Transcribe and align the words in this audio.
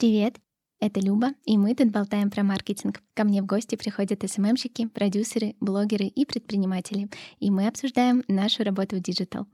Привет! 0.00 0.36
Это 0.80 0.98
Люба, 0.98 1.34
и 1.44 1.58
мы 1.58 1.74
тут 1.74 1.90
болтаем 1.90 2.30
про 2.30 2.42
маркетинг. 2.42 3.02
Ко 3.12 3.22
мне 3.24 3.42
в 3.42 3.44
гости 3.44 3.76
приходят 3.76 4.24
СММщики, 4.26 4.86
продюсеры, 4.86 5.56
блогеры 5.60 6.06
и 6.06 6.24
предприниматели, 6.24 7.10
и 7.38 7.50
мы 7.50 7.66
обсуждаем 7.66 8.24
нашу 8.26 8.64
работу 8.64 8.96
в 8.96 9.00
digital. 9.00 9.46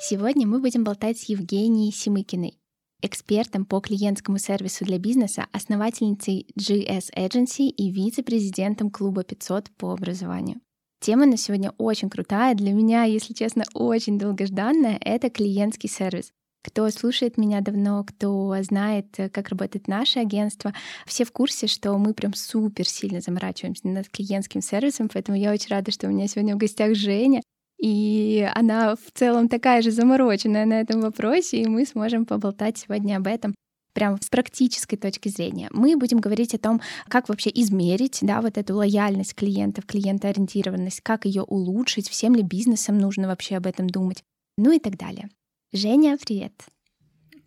Сегодня 0.00 0.44
мы 0.44 0.58
будем 0.60 0.82
болтать 0.82 1.18
с 1.18 1.28
Евгенией 1.28 1.92
Симыкиной, 1.92 2.58
экспертом 3.00 3.64
по 3.64 3.78
клиентскому 3.78 4.38
сервису 4.38 4.84
для 4.84 4.98
бизнеса, 4.98 5.46
основательницей 5.52 6.48
GS 6.58 7.14
Agency 7.16 7.68
и 7.68 7.92
вице-президентом 7.92 8.90
клуба 8.90 9.22
500 9.22 9.70
по 9.76 9.92
образованию. 9.92 10.60
Тема 11.00 11.26
на 11.26 11.36
сегодня 11.36 11.72
очень 11.78 12.10
крутая, 12.10 12.56
для 12.56 12.72
меня, 12.72 13.04
если 13.04 13.34
честно, 13.34 13.62
очень 13.72 14.18
долгожданная— 14.18 14.98
это 15.00 15.30
клиентский 15.30 15.88
сервис. 15.88 16.32
Кто 16.62 16.90
слушает 16.90 17.38
меня 17.38 17.60
давно, 17.60 18.04
кто 18.04 18.54
знает, 18.62 19.06
как 19.32 19.48
работает 19.48 19.88
наше 19.88 20.18
агентство, 20.18 20.74
все 21.06 21.24
в 21.24 21.32
курсе, 21.32 21.66
что 21.66 21.96
мы 21.96 22.14
прям 22.14 22.34
супер 22.34 22.86
сильно 22.86 23.20
заморачиваемся 23.20 23.88
над 23.88 24.08
клиентским 24.08 24.60
сервисом, 24.60 25.08
поэтому 25.08 25.38
я 25.38 25.52
очень 25.52 25.70
рада, 25.70 25.92
что 25.92 26.08
у 26.08 26.10
меня 26.10 26.26
сегодня 26.26 26.54
в 26.54 26.58
гостях 26.58 26.94
Женя, 26.94 27.42
и 27.78 28.48
она 28.54 28.96
в 28.96 29.12
целом 29.14 29.48
такая 29.48 29.82
же 29.82 29.92
замороченная 29.92 30.66
на 30.66 30.80
этом 30.80 31.00
вопросе, 31.00 31.62
и 31.62 31.68
мы 31.68 31.86
сможем 31.86 32.26
поболтать 32.26 32.78
сегодня 32.78 33.16
об 33.16 33.28
этом 33.28 33.54
прям 33.92 34.20
с 34.20 34.28
практической 34.28 34.96
точки 34.96 35.28
зрения. 35.28 35.68
Мы 35.72 35.96
будем 35.96 36.18
говорить 36.18 36.54
о 36.54 36.58
том, 36.58 36.80
как 37.08 37.28
вообще 37.28 37.50
измерить 37.52 38.18
да, 38.22 38.40
вот 38.40 38.56
эту 38.56 38.76
лояльность 38.76 39.34
клиентов, 39.34 39.86
клиентоориентированность, 39.86 41.00
как 41.00 41.24
ее 41.24 41.42
улучшить, 41.42 42.08
всем 42.08 42.34
ли 42.34 42.42
бизнесам 42.42 42.98
нужно 42.98 43.26
вообще 43.26 43.56
об 43.56 43.66
этом 43.66 43.88
думать, 43.88 44.22
ну 44.56 44.70
и 44.70 44.78
так 44.78 44.96
далее. 44.96 45.30
Женя, 45.72 46.16
привет. 46.16 46.54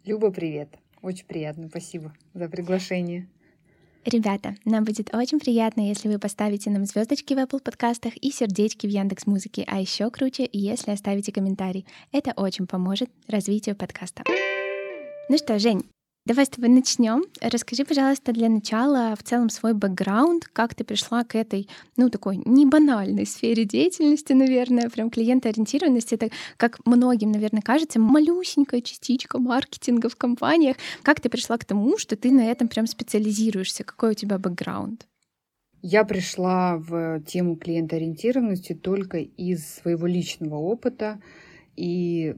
Люба, 0.06 0.30
привет. 0.30 0.70
Очень 1.02 1.26
приятно. 1.26 1.70
Спасибо 1.70 2.14
за 2.36 2.50
приглашение. 2.50 3.28
Ребята, 4.06 4.56
нам 4.64 4.84
будет 4.84 5.12
очень 5.16 5.40
приятно, 5.40 5.82
если 5.88 6.08
вы 6.08 6.20
поставите 6.20 6.70
нам 6.70 6.86
звездочки 6.86 7.34
в 7.34 7.40
Apple 7.40 7.64
подкастах 7.64 8.16
и 8.18 8.30
сердечки 8.30 8.86
в 8.86 8.92
Яндекс 8.92 9.26
Музыке, 9.26 9.64
а 9.66 9.82
еще 9.82 10.12
круче, 10.12 10.48
если 10.54 10.92
оставите 10.92 11.32
комментарий. 11.32 11.88
Это 12.12 12.34
очень 12.36 12.68
поможет 12.68 13.10
развитию 13.28 13.76
подкаста. 13.76 14.24
Ну 15.28 15.38
что, 15.40 15.58
Жень, 15.58 15.82
Давай 16.24 16.46
с 16.46 16.50
тобой 16.50 16.70
начнем. 16.70 17.24
Расскажи, 17.42 17.84
пожалуйста, 17.84 18.32
для 18.32 18.48
начала 18.48 19.16
в 19.18 19.24
целом 19.24 19.50
свой 19.50 19.74
бэкграунд, 19.74 20.46
как 20.54 20.76
ты 20.76 20.84
пришла 20.84 21.24
к 21.24 21.34
этой, 21.34 21.68
ну, 21.98 22.12
такой 22.12 22.40
не 22.46 22.68
банальной 22.68 23.26
сфере 23.26 23.66
деятельности, 23.66 24.34
наверное, 24.34 24.88
прям 24.90 25.10
клиентоориентированности. 25.10 26.14
Это, 26.14 26.30
как 26.58 26.86
многим, 26.86 27.32
наверное, 27.32 27.64
кажется, 27.64 28.00
малюсенькая 28.00 28.82
частичка 28.82 29.40
маркетинга 29.40 30.10
в 30.10 30.16
компаниях. 30.16 30.78
Как 31.02 31.20
ты 31.20 31.28
пришла 31.28 31.58
к 31.58 31.66
тому, 31.66 31.98
что 31.98 32.16
ты 32.16 32.30
на 32.32 32.46
этом 32.52 32.68
прям 32.68 32.86
специализируешься? 32.86 33.84
Какой 33.84 34.12
у 34.12 34.14
тебя 34.14 34.38
бэкграунд? 34.38 35.08
Я 35.82 36.04
пришла 36.04 36.78
в 36.78 37.22
тему 37.22 37.56
клиентоориентированности 37.56 38.74
только 38.76 39.18
из 39.18 39.68
своего 39.68 40.06
личного 40.06 40.58
опыта 40.58 41.20
и 41.76 42.36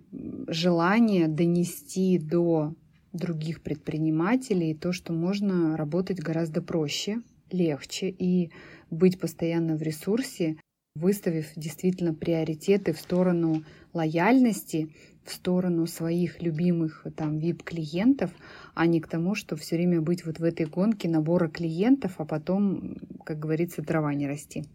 желания 0.47 1.28
донести 1.28 2.18
до 2.18 2.75
других 3.14 3.61
предпринимателей, 3.61 4.73
то, 4.73 4.92
что 4.92 5.14
можно 5.14 5.78
работать 5.78 6.19
гораздо 6.19 6.61
проще, 6.61 7.22
легче 7.52 8.09
и 8.09 8.52
быть 8.89 9.19
постоянно 9.19 9.78
в 9.78 9.81
ресурсе, 9.81 10.58
выставив 10.95 11.47
действительно 11.56 12.14
приоритеты 12.14 12.94
в 12.94 13.00
сторону 13.00 13.64
лояльности, 13.94 14.89
в 15.23 15.31
сторону 15.31 15.88
своих 15.88 16.41
любимых 16.41 17.06
там 17.16 17.38
VIP-клиентов, 17.38 18.31
а 18.73 18.86
не 18.88 19.00
к 19.00 19.08
тому, 19.08 19.36
что 19.36 19.56
все 19.56 19.75
время 19.78 20.02
быть 20.02 20.25
вот 20.25 20.39
в 20.39 20.44
этой 20.44 20.66
гонке 20.66 21.08
набора 21.08 21.47
клиентов, 21.47 22.16
а 22.17 22.25
потом, 22.25 22.97
как 23.23 23.39
говорится, 23.39 23.84
трава 23.84 24.14
не 24.14 24.28
расти. 24.28 24.66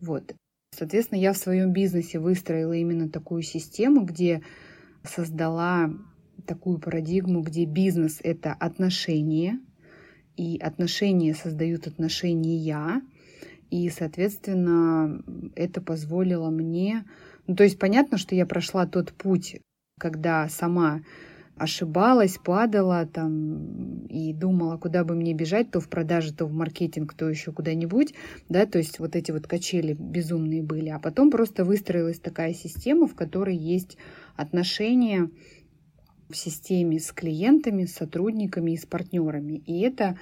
Вот. 0.00 0.34
Соответственно, 0.76 1.18
я 1.18 1.32
в 1.32 1.38
своем 1.38 1.72
бизнесе 1.72 2.18
выстроила 2.18 2.72
именно 2.72 3.08
такую 3.08 3.42
систему, 3.42 4.04
где 4.04 4.42
создала 5.02 5.90
такую 6.46 6.78
парадигму, 6.78 7.42
где 7.42 7.64
бизнес— 7.64 8.20
это 8.22 8.52
отношения, 8.52 9.60
и 10.36 10.58
отношения 10.58 11.34
создают 11.34 11.86
отношения, 11.86 13.02
и, 13.70 13.88
соответственно, 13.90 15.22
это 15.56 15.80
позволило 15.80 16.50
мне... 16.50 17.04
Ну, 17.46 17.56
то 17.56 17.64
есть 17.64 17.78
понятно, 17.78 18.18
что 18.18 18.34
я 18.34 18.46
прошла 18.46 18.86
тот 18.86 19.12
путь, 19.12 19.60
когда 19.98 20.48
сама 20.48 21.02
ошибалась, 21.56 22.38
падала 22.38 23.06
там 23.06 24.06
и 24.06 24.32
думала, 24.32 24.76
куда 24.76 25.04
бы 25.04 25.14
мне 25.14 25.34
бежать, 25.34 25.70
то 25.70 25.80
в 25.80 25.88
продаже, 25.88 26.32
то 26.32 26.46
в 26.46 26.52
маркетинг, 26.52 27.14
то 27.14 27.28
еще 27.28 27.52
куда-нибудь, 27.52 28.14
да, 28.48 28.66
то 28.66 28.78
есть 28.78 28.98
вот 28.98 29.14
эти 29.14 29.30
вот 29.30 29.46
качели 29.46 29.94
безумные 29.94 30.62
были. 30.62 30.88
А 30.88 30.98
потом 30.98 31.30
просто 31.30 31.64
выстроилась 31.64 32.18
такая 32.18 32.54
система, 32.54 33.06
в 33.06 33.14
которой 33.14 33.56
есть 33.56 33.96
отношения 34.36 35.30
в 36.28 36.36
системе 36.36 36.98
с 36.98 37.12
клиентами, 37.12 37.84
с 37.84 37.94
сотрудниками 37.94 38.72
и 38.72 38.76
с 38.76 38.86
партнерами. 38.86 39.62
И 39.66 39.80
это, 39.80 40.18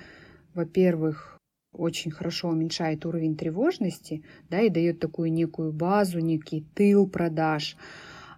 во-первых, 0.55 1.39
очень 1.73 2.11
хорошо 2.11 2.49
уменьшает 2.49 3.07
уровень 3.07 3.37
тревожности, 3.37 4.23
да, 4.51 4.61
и 4.61 4.69
дает 4.69 5.01
такую 5.01 5.33
некую 5.33 5.73
базу, 5.73 6.19
некий 6.19 6.65
тыл 6.75 7.07
продаж. 7.07 7.77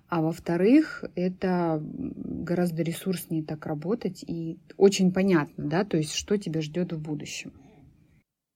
А 0.09 0.23
во-вторых, 0.23 1.05
это 1.17 1.83
гораздо 1.83 2.83
ресурснее 2.83 3.43
так 3.43 3.67
работать 3.67 4.25
и 4.27 4.59
очень 4.77 5.13
понятно, 5.13 5.65
да, 5.65 5.85
то 5.85 5.97
есть 5.97 6.15
что 6.15 6.37
тебя 6.37 6.61
ждет 6.61 6.93
в 6.93 7.01
будущем. 7.01 7.53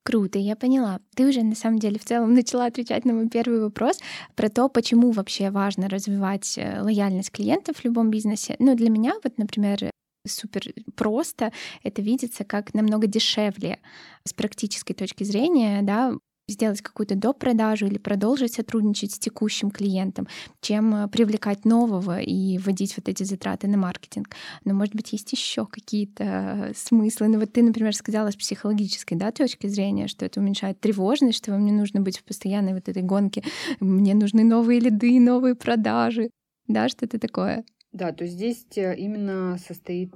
Круто, 0.08 0.38
я 0.38 0.56
поняла. 0.56 1.00
Ты 1.14 1.28
уже 1.28 1.42
на 1.42 1.54
самом 1.54 1.78
деле 1.78 1.98
в 1.98 2.04
целом 2.04 2.32
начала 2.34 2.64
отвечать 2.64 3.04
на 3.04 3.12
мой 3.12 3.28
первый 3.28 3.60
вопрос 3.60 3.98
про 4.36 4.48
то, 4.48 4.70
почему 4.70 5.10
вообще 5.10 5.50
важно 5.50 5.86
развивать 5.86 6.56
э, 6.56 6.80
лояльность 6.80 7.30
клиентов 7.30 7.76
в 7.76 7.84
любом 7.84 8.10
бизнесе. 8.10 8.56
Ну, 8.58 8.74
для 8.74 8.88
меня, 8.88 9.12
вот, 9.22 9.36
например, 9.36 9.91
супер 10.26 10.72
просто 10.96 11.52
это 11.82 12.00
видится 12.00 12.44
как 12.44 12.72
намного 12.72 13.06
дешевле 13.06 13.80
с 14.24 14.32
практической 14.32 14.94
точки 14.94 15.24
зрения, 15.24 15.82
да, 15.82 16.14
сделать 16.48 16.81
какую-то 16.81 17.14
допродажу 17.14 17.86
или 17.86 17.98
продолжить 17.98 18.54
сотрудничать 18.54 19.12
с 19.12 19.19
текущим 19.19 19.70
клиентом, 19.70 20.26
чем 20.60 20.94
э, 20.94 21.09
привлекать 21.09 21.64
нового 21.64 22.20
и 22.20 22.59
вводить 22.59 22.97
вот 22.97 23.09
эти 23.09 23.22
затраты 23.22 23.69
на 23.69 23.76
маркетинг. 23.76 24.28
Но, 24.64 24.75
может 24.75 24.94
быть, 24.94 25.12
есть 25.12 25.31
еще 25.32 25.66
какие-то 25.66 26.25
э, 26.25 26.72
смыслы. 26.75 27.28
Ну 27.28 27.38
вот 27.38 27.53
ты, 27.53 27.62
например, 27.62 27.94
сказала 27.94 28.31
с 28.31 28.37
психологической 28.37 29.16
да, 29.16 29.31
точки 29.31 29.66
зрения, 29.66 30.08
что 30.08 30.25
это 30.25 30.41
уменьшает 30.41 30.81
тревожность, 30.81 31.38
что 31.38 31.53
вам 31.53 31.64
не 31.64 31.72
нужно 31.72 32.00
быть 32.00 32.19
в 32.19 32.25
постоянной 32.25 32.75
вот 32.75 32.88
этой 32.88 33.03
гонке. 33.03 33.44
Мне 33.81 34.14
нужны 34.14 34.44
новые 34.44 34.81
лиды, 34.81 35.20
новые 35.20 35.54
продажи. 35.54 36.31
Да, 36.66 36.88
что-то 36.88 37.19
такое. 37.19 37.64
Да, 37.92 38.12
то 38.12 38.26
здесь 38.26 38.66
э, 38.76 38.97
именно 38.97 39.58
состоит 39.58 40.14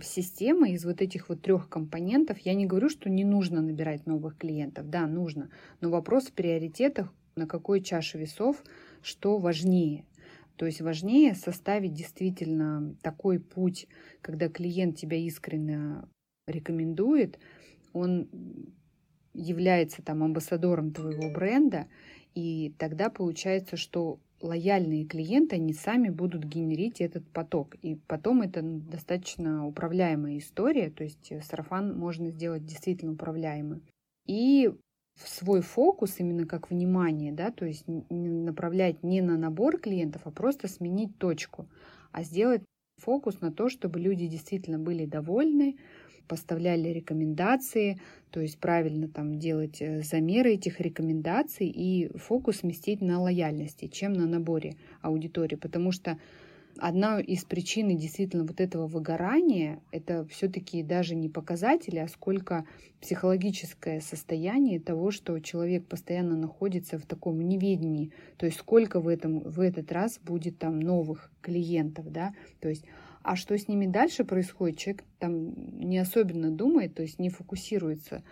система 0.00 0.70
из 0.70 0.84
вот 0.84 1.02
этих 1.02 1.28
вот 1.28 1.42
трех 1.42 1.68
компонентов. 1.68 2.38
Я 2.38 2.54
не 2.54 2.66
говорю, 2.66 2.88
что 2.88 3.10
не 3.10 3.24
нужно 3.24 3.60
набирать 3.60 4.06
новых 4.06 4.36
клиентов. 4.38 4.88
Да, 4.88 5.06
нужно. 5.06 5.50
Но 5.80 5.90
вопрос 5.90 6.24
в 6.24 6.32
приоритетах, 6.32 7.12
на 7.36 7.46
какой 7.46 7.82
чаше 7.82 8.18
весов, 8.18 8.62
что 9.02 9.38
важнее. 9.38 10.04
То 10.56 10.66
есть 10.66 10.80
важнее 10.80 11.34
составить 11.34 11.94
действительно 11.94 12.94
такой 13.02 13.40
путь, 13.40 13.88
когда 14.20 14.48
клиент 14.48 14.96
тебя 14.96 15.16
искренне 15.16 16.02
рекомендует, 16.46 17.38
он 17.92 18.28
является 19.34 20.02
там 20.02 20.22
амбассадором 20.22 20.92
твоего 20.92 21.32
бренда, 21.32 21.88
и 22.34 22.74
тогда 22.78 23.10
получается, 23.10 23.76
что 23.76 24.20
лояльные 24.42 25.04
клиенты, 25.04 25.56
они 25.56 25.72
сами 25.72 26.10
будут 26.10 26.44
генерить 26.44 27.00
этот 27.00 27.26
поток. 27.30 27.76
И 27.82 27.94
потом 28.06 28.42
это 28.42 28.60
достаточно 28.62 29.66
управляемая 29.66 30.38
история, 30.38 30.90
то 30.90 31.04
есть 31.04 31.30
э, 31.30 31.40
сарафан 31.42 31.96
можно 31.96 32.30
сделать 32.30 32.66
действительно 32.66 33.12
управляемым. 33.12 33.82
И 34.26 34.70
в 35.14 35.28
свой 35.28 35.60
фокус, 35.60 36.16
именно 36.18 36.46
как 36.46 36.70
внимание, 36.70 37.32
да, 37.32 37.50
то 37.50 37.64
есть 37.64 37.84
направлять 37.86 39.02
не 39.02 39.20
на 39.20 39.36
набор 39.36 39.78
клиентов, 39.78 40.22
а 40.24 40.30
просто 40.30 40.68
сменить 40.68 41.16
точку, 41.18 41.68
а 42.12 42.22
сделать 42.22 42.62
фокус 42.98 43.40
на 43.40 43.52
то, 43.52 43.68
чтобы 43.68 44.00
люди 44.00 44.26
действительно 44.26 44.78
были 44.78 45.06
довольны, 45.06 45.76
поставляли 46.32 46.88
рекомендации, 46.88 48.00
то 48.30 48.40
есть 48.40 48.56
правильно 48.58 49.06
там 49.06 49.38
делать 49.38 49.82
э, 49.82 50.00
замеры 50.00 50.54
этих 50.54 50.80
рекомендаций 50.80 51.66
и 51.66 52.10
фокус 52.16 52.60
сместить 52.60 53.02
на 53.02 53.20
лояльности, 53.20 53.86
чем 53.86 54.14
на 54.14 54.26
наборе 54.26 54.76
аудитории, 55.02 55.56
потому 55.56 55.92
что 55.92 56.16
Одна 56.78 57.20
из 57.20 57.44
причин 57.44 57.94
действительно 57.98 58.44
вот 58.44 58.58
этого 58.58 58.86
выгорания— 58.86 59.80
это 59.92 60.24
все-таки 60.30 60.82
даже 60.82 61.14
не 61.14 61.28
показатели, 61.28 61.98
а 61.98 62.08
сколько 62.08 62.64
психологическое 62.98 64.00
состояние 64.00 64.80
того, 64.80 65.10
что 65.10 65.38
человек 65.40 65.84
постоянно 65.86 66.34
находится 66.34 66.98
в 66.98 67.04
таком 67.04 67.40
неведении, 67.46 68.10
то 68.38 68.46
есть 68.46 68.58
сколько 68.58 69.00
в, 69.00 69.08
этом, 69.08 69.40
в 69.40 69.60
этот 69.60 69.92
раз 69.92 70.18
будет 70.18 70.58
там 70.58 70.80
новых 70.80 71.30
клиентов, 71.42 72.10
да, 72.10 72.32
то 72.58 72.70
есть 72.70 72.86
А 73.22 73.36
что 73.36 73.56
с 73.56 73.68
ними 73.68 73.86
дальше 73.86 74.24
происходит, 74.24 74.78
человек 74.78 75.04
там 75.18 75.54
не 75.78 75.98
особенно 75.98 76.50
думает, 76.50 76.94
то 76.94 77.02
есть 77.02 77.18
не 77.18 77.30
фокусируется 77.30 78.22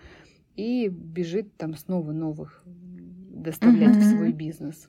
и 0.57 0.89
бежит 0.89 1.57
там 1.57 1.77
снова 1.77 2.13
новых 2.13 2.63
доставлять 2.65 3.97
mm-hmm. 3.97 4.01
в 4.01 4.11
свой 4.11 4.33
бизнес. 4.33 4.89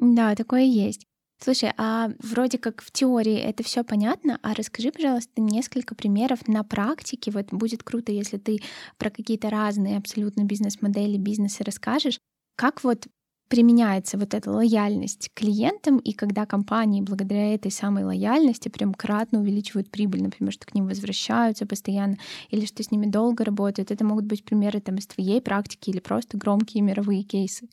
Да, 0.00 0.34
такое 0.34 0.62
есть. 0.62 1.06
Слушай, 1.42 1.72
а 1.76 2.10
вроде 2.20 2.58
как 2.58 2.80
в 2.80 2.90
теории 2.90 3.36
это 3.36 3.62
все 3.62 3.84
понятно, 3.84 4.38
а 4.42 4.54
расскажи, 4.54 4.90
пожалуйста, 4.90 5.40
несколько 5.40 5.94
примеров 5.94 6.48
на 6.48 6.62
практике. 6.64 7.30
Вот 7.30 7.52
будет 7.52 7.82
круто, 7.82 8.12
если 8.12 8.38
ты 8.38 8.60
про 8.98 9.10
какие-то 9.10 9.50
разные 9.50 9.98
абсолютно 9.98 10.44
бизнес-модели 10.44 11.18
бизнеса 11.18 11.64
расскажешь. 11.64 12.18
Как 12.56 12.82
вот 12.82 13.08
применяется 13.48 14.18
вот 14.18 14.34
эта 14.34 14.50
лояльность 14.50 15.28
к 15.28 15.38
клиентам, 15.38 15.98
и 15.98 16.12
когда 16.12 16.46
компании 16.46 17.02
благодаря 17.02 17.54
этой 17.54 17.70
самой 17.70 18.04
лояльности 18.04 18.68
прям 18.68 18.94
кратно 18.94 19.40
увеличивают 19.40 19.90
прибыль, 19.90 20.22
например, 20.22 20.52
что 20.52 20.66
к 20.66 20.74
ним 20.74 20.86
возвращаются 20.86 21.66
постоянно, 21.66 22.16
или 22.50 22.66
что 22.66 22.82
с 22.82 22.90
ними 22.90 23.06
долго 23.06 23.44
работают. 23.44 23.90
Это 23.90 24.04
могут 24.04 24.24
быть 24.26 24.44
примеры 24.44 24.80
там 24.80 24.96
из 24.96 25.06
твоей 25.06 25.40
практики 25.40 25.90
или 25.90 26.00
просто 26.00 26.38
громкие 26.38 26.82
мировые 26.82 27.22
кейсы. 27.22 27.68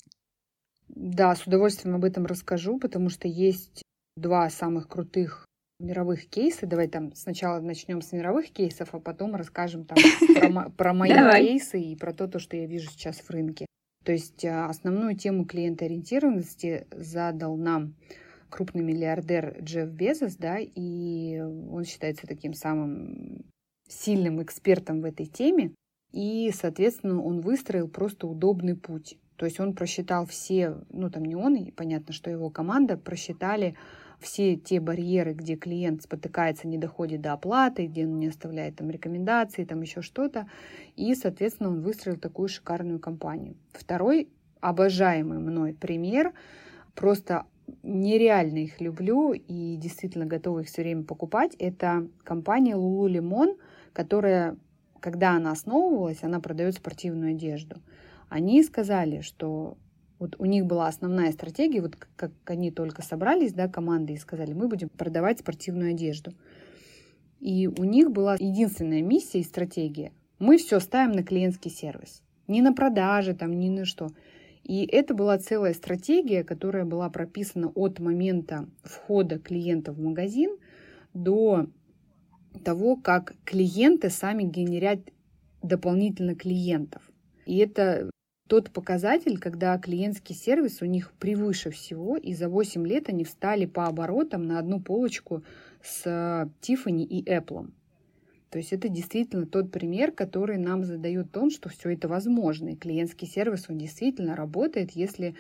Да, 0.90 1.36
с 1.36 1.48
удовольствием 1.48 1.96
об 1.96 2.04
этом 2.04 2.26
расскажу, 2.26 2.78
потому 2.78 3.10
что 3.10 3.28
есть 3.28 3.84
два 4.18 4.50
самых 4.50 4.88
крутых 4.88 5.46
мировых 5.80 6.28
кейса. 6.28 6.68
Давай 6.68 6.88
там 6.88 7.14
сначала 7.16 7.60
начнем 7.60 8.02
с 8.02 8.12
мировых 8.12 8.52
кейсов, 8.52 8.90
а 8.94 9.00
потом 9.00 9.36
расскажем 9.36 9.86
там 9.86 9.98
про, 10.36 10.70
про 10.70 10.94
мои 10.94 11.12
кейсы 11.40 11.82
и 11.82 11.96
про 11.96 12.14
то, 12.14 12.28
то, 12.28 12.40
что 12.40 12.58
я 12.58 12.68
вижу 12.68 12.90
сейчас 12.90 13.18
в 13.18 13.30
рынке. 13.30 13.66
То 14.04 14.12
есть 14.12 14.44
а, 14.46 14.68
основную 14.68 15.16
тему 15.16 15.46
клиентоориентированности 15.46 16.88
задал 16.92 17.56
нам 17.56 17.96
крупный 18.50 18.84
миллиардер 18.84 19.58
Джефф 19.62 19.90
Безос, 19.90 20.36
да, 20.36 20.58
и 20.60 21.40
он 21.40 21.86
считается 21.86 22.28
таким 22.28 22.54
самым 22.54 23.46
сильным 23.88 24.42
экспертом 24.42 25.02
в 25.02 25.06
этой 25.06 25.26
теме. 25.26 25.74
И, 26.12 26.52
соответственно, 26.54 27.22
он 27.22 27.42
выстроил 27.42 27.88
просто 27.88 28.28
удобный 28.28 28.76
путь. 28.76 29.18
То 29.38 29.46
есть 29.46 29.60
он 29.60 29.74
просчитал 29.74 30.26
все, 30.26 30.78
ну 30.90 31.10
там 31.10 31.26
не 31.26 31.36
он, 31.36 31.56
и 31.56 31.72
понятно, 31.72 32.14
что 32.14 32.30
его 32.30 32.50
команда 32.50 32.98
просчитали 32.98 33.76
все 34.22 34.56
те 34.56 34.80
барьеры, 34.80 35.34
где 35.34 35.56
клиент 35.56 36.04
спотыкается, 36.04 36.68
не 36.68 36.78
доходит 36.78 37.22
до 37.22 37.34
оплаты, 37.34 37.88
где 37.88 38.06
он 38.06 38.20
не 38.20 38.28
оставляет 38.28 38.76
там 38.76 38.90
рекомендации, 38.90 39.66
там 39.66 39.82
еще 39.82 40.02
что-то. 40.02 40.48
И, 40.96 41.14
соответственно, 41.16 41.70
он 41.70 41.82
выстроил 41.82 42.18
такую 42.18 42.48
шикарную 42.48 43.00
компанию. 43.00 43.56
Второй 43.74 44.30
обожаемый 44.60 45.40
мной 45.40 45.74
пример, 45.74 46.34
просто 46.94 47.46
нереально 47.84 48.60
их 48.60 48.80
люблю 48.80 49.34
и 49.34 49.76
действительно 49.76 50.26
готова 50.26 50.60
их 50.60 50.68
все 50.68 50.84
время 50.84 51.04
покупать, 51.04 51.56
это 51.58 52.08
компания 52.24 52.76
Lululemon, 52.76 53.58
которая, 53.94 54.58
когда 55.00 55.32
она 55.32 55.52
основывалась, 55.52 56.24
она 56.24 56.40
продает 56.40 56.76
спортивную 56.76 57.32
одежду. 57.32 57.78
Они 58.30 58.64
сказали, 58.64 59.22
что 59.22 59.78
вот 60.22 60.36
у 60.38 60.46
них 60.46 60.68
была 60.68 60.88
основная 60.88 61.32
стратегия, 61.32 61.82
вот 61.82 61.96
как 61.96 62.32
они 62.46 62.70
только 62.70 63.02
собрались, 63.02 63.54
да, 63.54 63.68
команды, 63.68 64.14
и 64.14 64.18
сказали, 64.18 64.54
мы 64.54 64.68
будем 64.68 64.88
продавать 64.90 65.40
спортивную 65.40 65.94
одежду. 65.96 66.32
И 67.40 67.66
у 67.66 67.84
них 67.86 68.12
была 68.12 68.36
единственная 68.36 69.02
миссия 69.02 69.40
и 69.40 69.44
стратегия. 69.44 70.12
Мы 70.38 70.60
все 70.60 70.80
ставим 70.80 71.14
на 71.14 71.24
клиентский 71.24 71.72
сервис. 71.72 72.22
Не 72.48 72.62
на 72.62 72.72
продажи, 72.72 73.34
там, 73.34 73.58
ни 73.58 73.70
на 73.70 73.84
что. 73.84 74.10
И 74.64 74.86
это 74.86 75.16
была 75.16 75.40
целая 75.40 75.74
стратегия, 75.74 76.44
которая 76.44 76.86
была 76.86 77.10
прописана 77.10 77.70
от 77.74 78.00
момента 78.00 78.70
входа 78.84 79.40
клиента 79.40 79.92
в 79.92 80.00
магазин 80.00 80.56
до 81.16 81.66
того, 82.64 82.96
как 82.96 83.34
клиенты 83.44 84.12
сами 84.12 84.44
генерят 84.44 85.00
дополнительно 85.64 86.36
клиентов. 86.36 87.02
И 87.48 87.58
это 87.58 88.12
тот 88.52 88.70
показатель, 88.72 89.40
когда 89.40 89.80
клиентский 89.80 90.36
сервис 90.36 90.82
у 90.82 90.86
них 90.86 91.14
превыше 91.14 91.70
всего, 91.70 92.18
и 92.18 92.34
за 92.34 92.50
8 92.50 92.86
лет 92.86 93.08
они 93.08 93.24
встали 93.24 93.66
по 93.66 93.86
оборотам 93.86 94.46
на 94.46 94.60
одну 94.60 94.82
полочку 94.82 95.46
с 95.82 96.06
Tiffany 96.60 97.04
и 97.04 97.24
Apple. 97.24 97.72
То 98.50 98.58
есть 98.58 98.74
это 98.74 98.90
действительно 98.90 99.46
тот 99.46 99.72
пример, 99.72 100.12
который 100.12 100.58
нам 100.58 100.84
задает 100.84 101.32
тон, 101.32 101.50
что 101.50 101.70
все 101.70 101.92
это 101.92 102.10
возможно. 102.10 102.74
И 102.74 102.76
клиентский 102.76 103.26
сервис, 103.26 103.68
он 103.70 103.78
действительно 103.78 104.36
работает, 104.36 104.92
если 104.92 105.38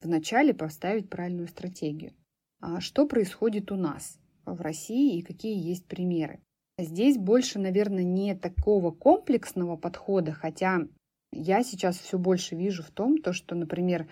вначале 0.00 0.54
поставить 0.54 1.10
правильную 1.10 1.46
стратегию. 1.46 2.14
А 2.62 2.80
что 2.80 3.06
происходит 3.06 3.70
у 3.70 3.76
нас 3.76 4.18
в 4.46 4.62
России 4.62 5.18
и 5.18 5.22
какие 5.22 5.62
есть 5.62 5.84
примеры? 5.84 6.40
Здесь 6.78 7.18
больше, 7.18 7.58
наверное, 7.58 8.04
не 8.04 8.34
такого 8.34 8.92
комплексного 8.92 9.76
подхода, 9.76 10.32
хотя 10.32 10.86
я 11.32 11.62
сейчас 11.62 11.98
все 11.98 12.18
больше 12.18 12.56
вижу 12.56 12.82
в 12.82 12.90
том, 12.90 13.18
то, 13.18 13.32
что, 13.32 13.54
например, 13.54 14.08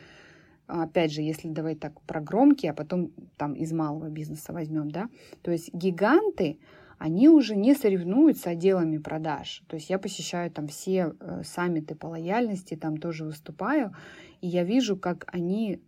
опять 0.67 1.13
же, 1.13 1.23
если 1.23 1.49
давай 1.49 1.75
так 1.75 2.01
про 2.03 2.21
громкие, 2.21 2.73
а 2.73 2.75
потом 2.75 3.13
там 3.37 3.55
из 3.55 3.73
малого 3.73 4.09
бизнеса 4.09 4.53
возьмем, 4.53 4.91
да, 4.91 5.09
то 5.43 5.51
есть 5.51 5.73
гиганты, 5.73 6.59
они 6.99 7.29
уже 7.29 7.55
не 7.55 7.75
соревнуются 7.75 8.51
отделами 8.51 8.99
продаж. 8.99 9.63
То 9.69 9.77
есть 9.77 9.89
я 9.89 10.01
посещаю 10.01 10.51
там 10.51 10.67
все 10.67 11.15
э, 11.21 11.43
саммиты 11.45 11.95
по 11.95 12.07
лояльности, 12.07 12.75
там 12.75 12.97
тоже 12.97 13.25
выступаю, 13.25 13.95
и 14.41 14.49
я 14.49 14.65
вижу, 14.65 14.97
как 14.97 15.25
они 15.33 15.81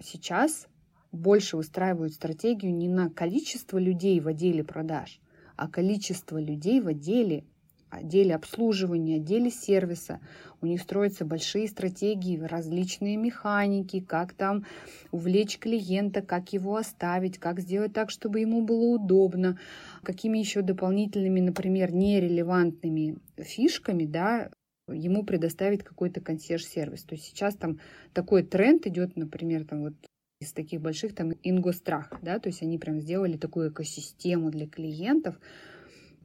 сейчас 0.00 0.66
больше 1.12 1.56
выстраивают 1.56 2.14
стратегию 2.14 2.74
не 2.74 2.88
на 2.88 3.10
количество 3.10 3.78
людей 3.78 4.20
в 4.20 4.28
отделе 4.28 4.64
продаж, 4.64 5.20
а 5.56 5.68
количество 5.68 6.38
людей 6.40 6.80
в 6.80 6.88
отделе 6.88 7.44
отделе 7.90 8.34
обслуживания, 8.34 9.16
отделе 9.16 9.50
сервиса. 9.50 10.20
У 10.60 10.66
них 10.66 10.80
строятся 10.82 11.24
большие 11.24 11.68
стратегии, 11.68 12.38
различные 12.38 13.16
механики, 13.16 14.00
как 14.00 14.32
там 14.32 14.64
увлечь 15.12 15.58
клиента, 15.58 16.22
как 16.22 16.52
его 16.52 16.76
оставить, 16.76 17.38
как 17.38 17.60
сделать 17.60 17.92
так, 17.92 18.10
чтобы 18.10 18.40
ему 18.40 18.62
было 18.62 18.96
удобно, 18.96 19.58
какими 20.02 20.38
еще 20.38 20.62
дополнительными, 20.62 21.40
например, 21.40 21.92
нерелевантными 21.92 23.18
фишками, 23.38 24.04
да, 24.04 24.50
ему 24.88 25.24
предоставить 25.24 25.82
какой-то 25.82 26.20
консьерж-сервис. 26.20 27.02
То 27.02 27.14
есть 27.14 27.26
сейчас 27.26 27.56
там 27.56 27.80
такой 28.12 28.42
тренд 28.42 28.86
идет, 28.86 29.16
например, 29.16 29.64
там 29.64 29.82
вот 29.82 29.94
из 30.40 30.52
таких 30.52 30.80
больших 30.80 31.14
там 31.14 31.32
Ингострах, 31.42 32.12
да, 32.22 32.38
то 32.38 32.48
есть 32.48 32.62
они 32.62 32.78
прям 32.78 33.00
сделали 33.00 33.36
такую 33.36 33.70
экосистему 33.70 34.50
для 34.50 34.68
клиентов, 34.68 35.38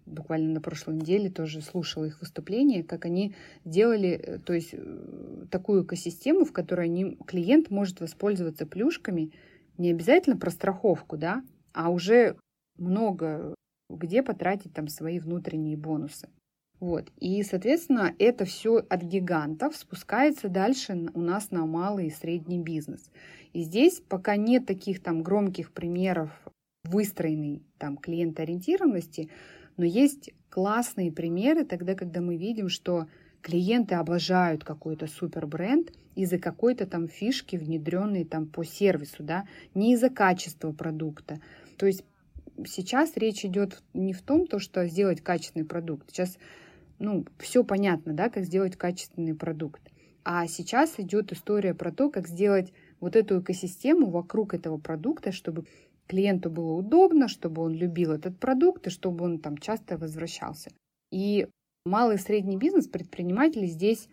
буквально 0.06 0.54
на 0.54 0.62
прошлой 0.62 0.96
неделе 0.96 1.30
тоже 1.30 1.62
слушала 1.62 2.06
их 2.06 2.22
выступление, 2.22 2.84
как 2.84 3.06
они 3.06 3.36
делали, 3.66 4.10
э, 4.12 4.40
то 4.40 4.54
есть 4.54 4.70
э, 4.74 5.46
такую 5.50 5.84
экосистему, 5.86 6.46
в 6.46 6.52
которой 6.52 6.86
они, 6.86 7.18
клиент 7.26 7.70
может 7.70 8.00
воспользоваться 8.02 8.66
плюшками, 8.66 9.32
не 9.78 9.92
обязательно 9.92 10.38
про 10.38 10.52
страховку, 10.52 11.18
да, 11.18 11.44
а 11.74 11.90
уже 11.90 12.38
много 12.78 13.56
где 13.90 14.24
потратить 14.24 14.74
там 14.74 14.88
свои 14.88 15.20
внутренние 15.20 15.78
бонусы. 15.78 16.30
Вот. 16.80 17.12
И, 17.20 17.44
соответственно, 17.44 18.16
это 18.18 18.46
все 18.46 18.78
от 18.78 19.04
гигантов 19.04 19.76
спускается 19.76 20.50
дальше 20.50 21.10
у 21.14 21.22
нас 21.22 21.52
на 21.52 21.66
малый 21.66 22.08
и 22.08 22.12
средний 22.12 22.60
бизнес. 22.60 23.12
И 23.54 23.62
здесь 23.62 24.02
пока 24.10 24.36
нет 24.36 24.66
таких 24.66 25.02
там 25.04 25.22
громких 25.22 25.72
примеров 25.72 26.32
выстроенной 26.84 27.62
там 27.78 27.98
клиентоориентированности, 27.98 29.30
но 29.78 29.86
есть 29.86 30.32
классные 30.50 31.12
примеры 31.12 31.66
тогда, 31.66 31.96
когда 31.96 32.22
мы 32.22 32.38
видим, 32.38 32.70
что 32.70 33.08
клиенты 33.42 33.96
обожают 33.96 34.64
какой-то 34.64 35.08
супер 35.08 35.48
бренд 35.48 35.92
из-за 36.16 36.38
какой-то 36.38 36.86
там 36.86 37.08
фишки, 37.08 37.56
внедренной 37.56 38.26
там 38.26 38.46
по 38.48 38.64
сервису, 38.64 39.24
да, 39.24 39.46
не 39.74 39.94
из-за 39.94 40.10
качества 40.10 40.72
продукта. 40.72 41.40
То 41.78 41.86
есть 41.86 42.04
сейчас 42.66 43.16
речь 43.16 43.46
идет 43.46 43.82
не 43.94 44.14
в 44.14 44.22
том, 44.22 44.46
то, 44.46 44.60
что 44.60 44.86
сделать 44.88 45.22
качественный 45.22 45.66
продукт. 45.66 46.10
Сейчас, 46.10 46.38
ну, 47.00 47.26
все 47.40 47.64
понятно, 47.64 48.14
да, 48.14 48.30
как 48.30 48.46
сделать 48.46 48.76
качественный 48.76 49.36
продукт. 49.36 49.82
А 50.24 50.46
сейчас 50.48 51.00
идет 51.00 51.32
история 51.32 51.74
про 51.74 51.92
то, 51.92 52.10
как 52.12 52.28
сделать 52.28 52.72
вот 53.00 53.16
эту 53.16 53.42
экосистему 53.42 54.10
вокруг 54.10 54.54
этого 54.54 54.78
продукта, 54.78 55.32
чтобы 55.32 55.66
клиенту 56.08 56.50
было 56.50 56.74
удобно, 56.74 57.28
чтобы 57.28 57.62
он 57.62 57.74
любил 57.74 58.12
этот 58.12 58.38
продукт 58.40 58.88
и 58.88 58.90
чтобы 58.90 59.26
он 59.26 59.40
там 59.40 59.58
часто 59.58 59.98
возвращался. 59.98 60.72
И 61.12 61.48
малый 61.86 62.16
и 62.16 62.20
средний 62.20 62.58
бизнес, 62.58 62.88
предприниматели 62.88 63.66
здесь 63.66 64.08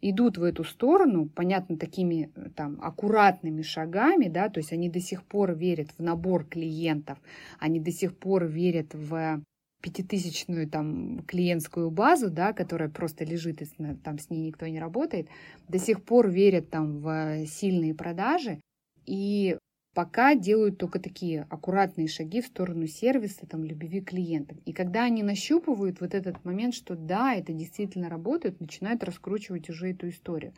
идут 0.00 0.38
в 0.38 0.42
эту 0.42 0.64
сторону, 0.64 1.28
понятно, 1.28 1.76
такими 1.76 2.30
э, 2.34 2.50
там 2.56 2.78
аккуратными 2.80 3.62
шагами, 3.62 4.28
да, 4.28 4.48
то 4.48 4.58
есть 4.58 4.72
они 4.72 4.88
до 4.88 5.00
сих 5.00 5.24
пор 5.24 5.54
верят 5.54 5.88
в 5.96 6.02
набор 6.02 6.44
клиентов, 6.44 7.18
они 7.58 7.80
до 7.80 7.90
сих 7.90 8.16
пор 8.16 8.46
верят 8.46 8.94
в 8.94 9.42
пятитысячную 9.82 10.68
там 10.68 11.20
клиентскую 11.26 11.90
базу, 11.90 12.30
да, 12.30 12.52
которая 12.52 12.88
просто 12.90 13.24
лежит, 13.24 13.62
и 13.62 13.66
там 14.02 14.18
с 14.18 14.30
ней 14.30 14.48
никто 14.48 14.66
не 14.66 14.80
работает, 14.80 15.28
до 15.68 15.78
сих 15.78 16.04
пор 16.04 16.28
верят 16.28 16.70
там 16.70 16.98
в 16.98 17.46
сильные 17.46 17.94
продажи, 17.94 18.60
и 19.06 19.58
пока 19.94 20.34
делают 20.34 20.78
только 20.78 21.00
такие 21.00 21.46
аккуратные 21.50 22.08
шаги 22.08 22.40
в 22.40 22.46
сторону 22.46 22.86
сервиса, 22.86 23.46
там, 23.46 23.64
любви 23.64 24.00
клиентам. 24.00 24.58
И 24.64 24.72
когда 24.72 25.04
они 25.04 25.22
нащупывают 25.22 26.00
вот 26.00 26.14
этот 26.14 26.44
момент, 26.44 26.74
что 26.74 26.94
да, 26.94 27.34
это 27.34 27.52
действительно 27.52 28.08
работает, 28.08 28.60
начинают 28.60 29.02
раскручивать 29.02 29.68
уже 29.68 29.90
эту 29.90 30.08
историю. 30.08 30.52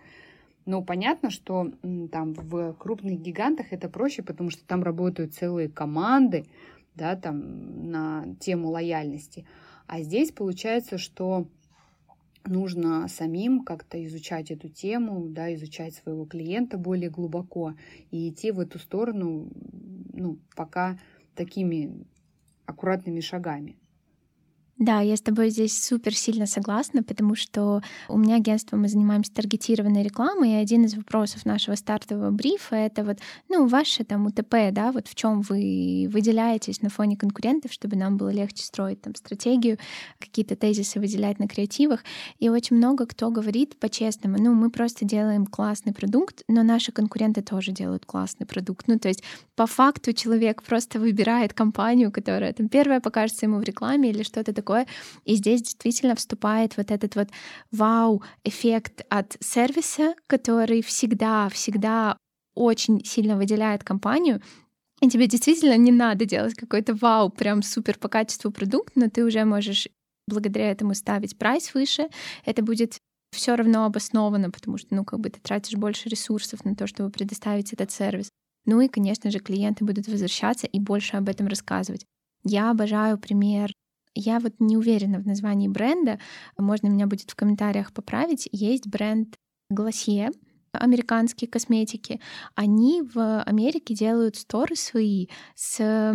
Но 0.64 0.82
понятно, 0.82 1.30
что 1.30 1.72
там 2.12 2.34
в 2.34 2.74
крупных 2.74 3.20
гигантах 3.20 3.72
это 3.72 3.88
проще, 3.88 4.22
потому 4.22 4.50
что 4.50 4.64
там 4.64 4.82
работают 4.82 5.34
целые 5.34 5.68
команды, 5.68 6.46
да, 6.94 7.16
там 7.16 7.90
на 7.90 8.36
тему 8.38 8.68
лояльности. 8.68 9.46
А 9.86 10.02
здесь 10.02 10.30
получается, 10.30 10.98
что 10.98 11.48
нужно 12.44 13.08
самим 13.08 13.64
как-то 13.64 14.04
изучать 14.06 14.50
эту 14.50 14.68
тему, 14.68 15.28
да, 15.28 15.54
изучать 15.54 15.94
своего 15.94 16.24
клиента 16.24 16.78
более 16.78 17.10
глубоко 17.10 17.74
и 18.10 18.28
идти 18.28 18.50
в 18.50 18.60
эту 18.60 18.78
сторону, 18.78 19.48
ну, 20.12 20.38
пока 20.56 20.98
такими 21.34 22.04
аккуратными 22.66 23.20
шагами. 23.20 23.76
Да, 24.82 25.00
я 25.00 25.16
с 25.16 25.20
тобой 25.20 25.50
здесь 25.50 25.80
супер 25.80 26.12
сильно 26.12 26.44
согласна, 26.44 27.04
потому 27.04 27.36
что 27.36 27.82
у 28.08 28.18
меня 28.18 28.34
агентство, 28.34 28.76
мы 28.76 28.88
занимаемся 28.88 29.32
таргетированной 29.32 30.02
рекламой, 30.02 30.50
и 30.50 30.54
один 30.54 30.86
из 30.86 30.96
вопросов 30.96 31.46
нашего 31.46 31.76
стартового 31.76 32.32
брифа— 32.32 32.74
это 32.76 33.04
вот, 33.04 33.18
ну, 33.48 33.68
ваше 33.68 34.02
там 34.02 34.26
УТП, 34.26 34.72
да, 34.72 34.90
вот 34.90 35.06
в 35.06 35.14
чем 35.14 35.42
вы 35.42 36.08
выделяетесь 36.12 36.82
на 36.82 36.88
фоне 36.88 37.16
конкурентов, 37.16 37.72
чтобы 37.72 37.94
нам 37.94 38.16
было 38.16 38.30
легче 38.30 38.64
строить 38.64 39.00
там 39.00 39.14
стратегию, 39.14 39.78
какие-то 40.18 40.56
тезисы 40.56 40.98
выделять 40.98 41.38
на 41.38 41.46
креативах. 41.46 42.00
И 42.40 42.48
очень 42.48 42.74
много 42.74 43.06
кто 43.06 43.30
говорит 43.30 43.78
по-честному, 43.78 44.36
ну, 44.38 44.52
мы 44.52 44.68
просто 44.68 45.04
делаем 45.04 45.46
классный 45.46 45.92
продукт, 45.92 46.42
но 46.48 46.64
наши 46.64 46.90
конкуренты 46.90 47.40
тоже 47.40 47.70
делают 47.70 48.04
классный 48.04 48.46
продукт. 48.46 48.88
Ну, 48.88 48.98
то 48.98 49.06
есть 49.06 49.22
по 49.54 49.66
факту 49.66 50.12
человек 50.12 50.64
просто 50.64 50.98
выбирает 50.98 51.54
компанию, 51.54 52.10
которая 52.10 52.52
там 52.52 52.68
первая 52.68 53.00
покажется 53.00 53.46
ему 53.46 53.58
в 53.58 53.62
рекламе 53.62 54.10
или 54.10 54.24
что-то 54.24 54.52
такое, 54.52 54.71
такое. 54.72 54.86
И 55.24 55.34
здесь 55.34 55.62
действительно 55.62 56.14
вступает 56.14 56.76
вот 56.76 56.90
этот 56.90 57.16
вот 57.16 57.28
вау-эффект 57.70 59.02
от 59.08 59.36
сервиса, 59.40 60.14
который 60.26 60.82
всегда-всегда 60.82 62.16
очень 62.54 63.04
сильно 63.04 63.36
выделяет 63.36 63.84
компанию, 63.84 64.42
и 65.00 65.08
тебе 65.08 65.26
действительно 65.26 65.76
не 65.76 65.90
надо 65.90 66.26
делать 66.26 66.54
какой-то 66.54 66.94
вау, 66.94 67.30
прям 67.30 67.62
супер 67.62 67.98
по 67.98 68.08
качеству 68.08 68.52
продукт, 68.52 68.92
но 68.94 69.08
ты 69.08 69.24
уже 69.24 69.44
можешь 69.44 69.88
благодаря 70.28 70.70
этому 70.70 70.94
ставить 70.94 71.36
прайс 71.36 71.74
выше. 71.74 72.08
Это 72.44 72.62
будет 72.62 72.98
все 73.32 73.56
равно 73.56 73.84
обосновано, 73.84 74.50
потому 74.50 74.78
что, 74.78 74.94
ну, 74.94 75.04
как 75.04 75.18
бы 75.18 75.30
ты 75.30 75.40
тратишь 75.40 75.76
больше 75.76 76.08
ресурсов 76.08 76.64
на 76.64 76.76
то, 76.76 76.86
чтобы 76.86 77.10
предоставить 77.10 77.72
этот 77.72 77.90
сервис. 77.90 78.28
Ну 78.64 78.80
и, 78.80 78.88
конечно 78.88 79.30
же, 79.30 79.40
клиенты 79.40 79.84
будут 79.84 80.06
возвращаться 80.06 80.68
и 80.68 80.78
больше 80.78 81.16
об 81.16 81.28
этом 81.28 81.48
рассказывать. 81.48 82.04
Я 82.44 82.70
обожаю 82.70 83.18
пример 83.18 83.72
я 84.14 84.38
вот 84.40 84.54
не 84.58 84.76
уверена 84.76 85.18
в 85.18 85.26
названии 85.26 85.68
бренда, 85.68 86.18
можно 86.58 86.88
меня 86.88 87.06
будет 87.06 87.30
в 87.30 87.34
комментариях 87.34 87.92
поправить. 87.92 88.48
Есть 88.52 88.86
бренд 88.86 89.36
Glossier, 89.72 90.34
американские 90.72 91.48
косметики. 91.48 92.20
Они 92.54 93.02
в 93.02 93.42
Америке 93.42 93.94
делают 93.94 94.36
сторы 94.36 94.76
свои 94.76 95.28
с 95.54 96.14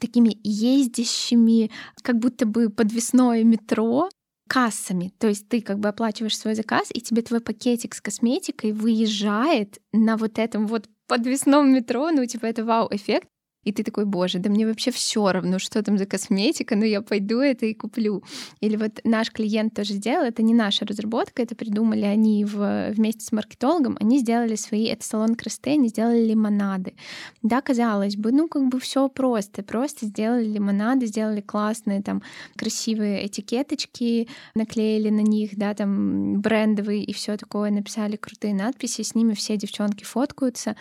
такими 0.00 0.38
ездящими, 0.42 1.70
как 2.02 2.18
будто 2.18 2.46
бы 2.46 2.70
подвесное 2.70 3.42
метро, 3.44 4.08
кассами. 4.48 5.12
То 5.18 5.28
есть 5.28 5.48
ты 5.48 5.60
как 5.60 5.78
бы 5.78 5.88
оплачиваешь 5.88 6.38
свой 6.38 6.54
заказ, 6.54 6.88
и 6.92 7.00
тебе 7.00 7.22
твой 7.22 7.40
пакетик 7.40 7.94
с 7.94 8.00
косметикой 8.00 8.72
выезжает 8.72 9.78
на 9.92 10.16
вот 10.16 10.38
этом 10.38 10.66
вот 10.66 10.88
подвесном 11.06 11.72
метро, 11.72 12.10
ну, 12.10 12.24
типа, 12.26 12.46
это 12.46 12.64
вау-эффект 12.64 13.28
и 13.64 13.72
ты 13.72 13.82
такой, 13.82 14.06
боже, 14.06 14.38
да 14.38 14.48
мне 14.50 14.66
вообще 14.66 14.90
все 14.90 15.30
равно, 15.30 15.58
что 15.58 15.82
там 15.82 15.98
за 15.98 16.06
косметика, 16.06 16.76
но 16.76 16.84
я 16.84 17.02
пойду 17.02 17.40
это 17.40 17.66
и 17.66 17.74
куплю. 17.74 18.22
Или 18.60 18.76
вот 18.76 19.00
наш 19.04 19.30
клиент 19.30 19.74
тоже 19.74 19.94
сделал, 19.94 20.24
это 20.24 20.42
не 20.42 20.54
наша 20.54 20.86
разработка, 20.86 21.42
это 21.42 21.54
придумали 21.54 22.04
они 22.04 22.44
в, 22.44 22.90
вместе 22.92 23.24
с 23.24 23.32
маркетологом, 23.32 23.96
они 24.00 24.20
сделали 24.20 24.54
свои, 24.54 24.84
это 24.84 25.04
салон 25.04 25.34
красоты, 25.34 25.70
они 25.70 25.88
сделали 25.88 26.24
лимонады. 26.24 26.94
Да, 27.42 27.60
казалось 27.60 28.16
бы, 28.16 28.32
ну 28.32 28.48
как 28.48 28.68
бы 28.68 28.80
все 28.80 29.08
просто, 29.08 29.62
просто 29.62 30.06
сделали 30.06 30.46
лимонады, 30.46 31.06
сделали 31.06 31.40
классные 31.40 32.02
там 32.02 32.22
красивые 32.56 33.26
этикеточки, 33.26 34.28
наклеили 34.54 35.10
на 35.10 35.20
них, 35.20 35.56
да, 35.56 35.74
там 35.74 36.40
брендовые 36.40 37.02
и 37.02 37.12
все 37.12 37.36
такое, 37.36 37.70
написали 37.70 38.16
крутые 38.16 38.54
надписи, 38.54 39.02
с 39.02 39.14
ними 39.14 39.34
все 39.34 39.56
девчонки 39.56 40.04
фоткаются, 40.04 40.76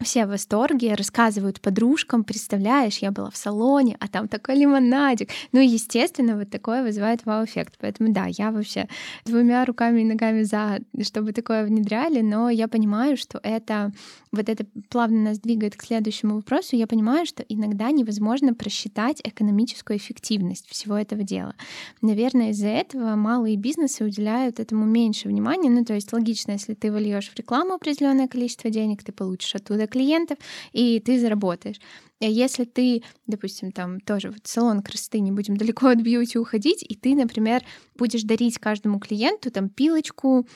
все 0.00 0.26
в 0.26 0.30
восторге, 0.30 0.94
рассказывают 0.94 1.60
подружкам, 1.60 2.24
представляешь, 2.24 2.98
я 2.98 3.10
была 3.10 3.30
в 3.30 3.36
салоне, 3.36 3.96
а 4.00 4.08
там 4.08 4.28
такой 4.28 4.56
лимонадик. 4.56 5.30
Ну, 5.52 5.60
естественно, 5.60 6.36
вот 6.36 6.50
такое 6.50 6.82
вызывает 6.82 7.24
вау-эффект. 7.24 7.74
Поэтому 7.80 8.12
да, 8.12 8.26
я 8.26 8.50
вообще 8.50 8.88
двумя 9.24 9.64
руками 9.64 10.02
и 10.02 10.04
ногами 10.04 10.42
за, 10.42 10.80
чтобы 11.02 11.32
такое 11.32 11.64
внедряли, 11.64 12.20
но 12.20 12.50
я 12.50 12.68
понимаю, 12.68 13.16
что 13.16 13.40
это 13.42 13.92
вот 14.32 14.48
это 14.48 14.66
плавно 14.90 15.22
нас 15.22 15.38
двигает 15.38 15.76
к 15.76 15.82
следующему 15.82 16.36
вопросу. 16.36 16.76
Я 16.76 16.86
понимаю, 16.86 17.26
что 17.26 17.42
иногда 17.48 17.90
невозможно 17.90 18.54
просчитать 18.54 19.20
экономическую 19.24 19.96
эффективность 19.96 20.68
всего 20.68 20.96
этого 20.96 21.22
дела. 21.22 21.54
Наверное, 22.02 22.50
из-за 22.50 22.68
этого 22.68 23.16
малые 23.16 23.56
бизнесы 23.56 24.04
уделяют 24.04 24.60
этому 24.60 24.84
меньше 24.84 25.28
внимания. 25.28 25.70
Ну, 25.70 25.84
то 25.84 25.94
есть 25.94 26.12
логично, 26.12 26.52
если 26.52 26.74
ты 26.74 26.92
вольешь 26.92 27.30
в 27.30 27.36
рекламу 27.36 27.74
определенное 27.74 28.28
количество 28.28 28.70
денег, 28.70 29.02
ты 29.02 29.12
получишь 29.12 29.54
оттуда 29.54 29.86
клиентов, 29.88 30.38
и 30.72 31.00
ты 31.00 31.18
заработаешь. 31.18 31.80
А 32.20 32.24
если 32.24 32.64
ты, 32.64 33.02
допустим, 33.26 33.72
там 33.72 34.00
тоже 34.00 34.30
вот 34.30 34.40
салон 34.44 34.82
красоты, 34.82 35.20
не 35.20 35.32
будем 35.32 35.56
далеко 35.58 35.88
от 35.88 36.00
бьюти 36.00 36.38
уходить, 36.38 36.84
и 36.88 36.94
ты, 36.94 37.14
например, 37.14 37.62
будешь 37.96 38.22
дарить 38.22 38.58
каждому 38.58 38.98
клиенту 39.00 39.50
там 39.50 39.68
пилочку, 39.68 40.46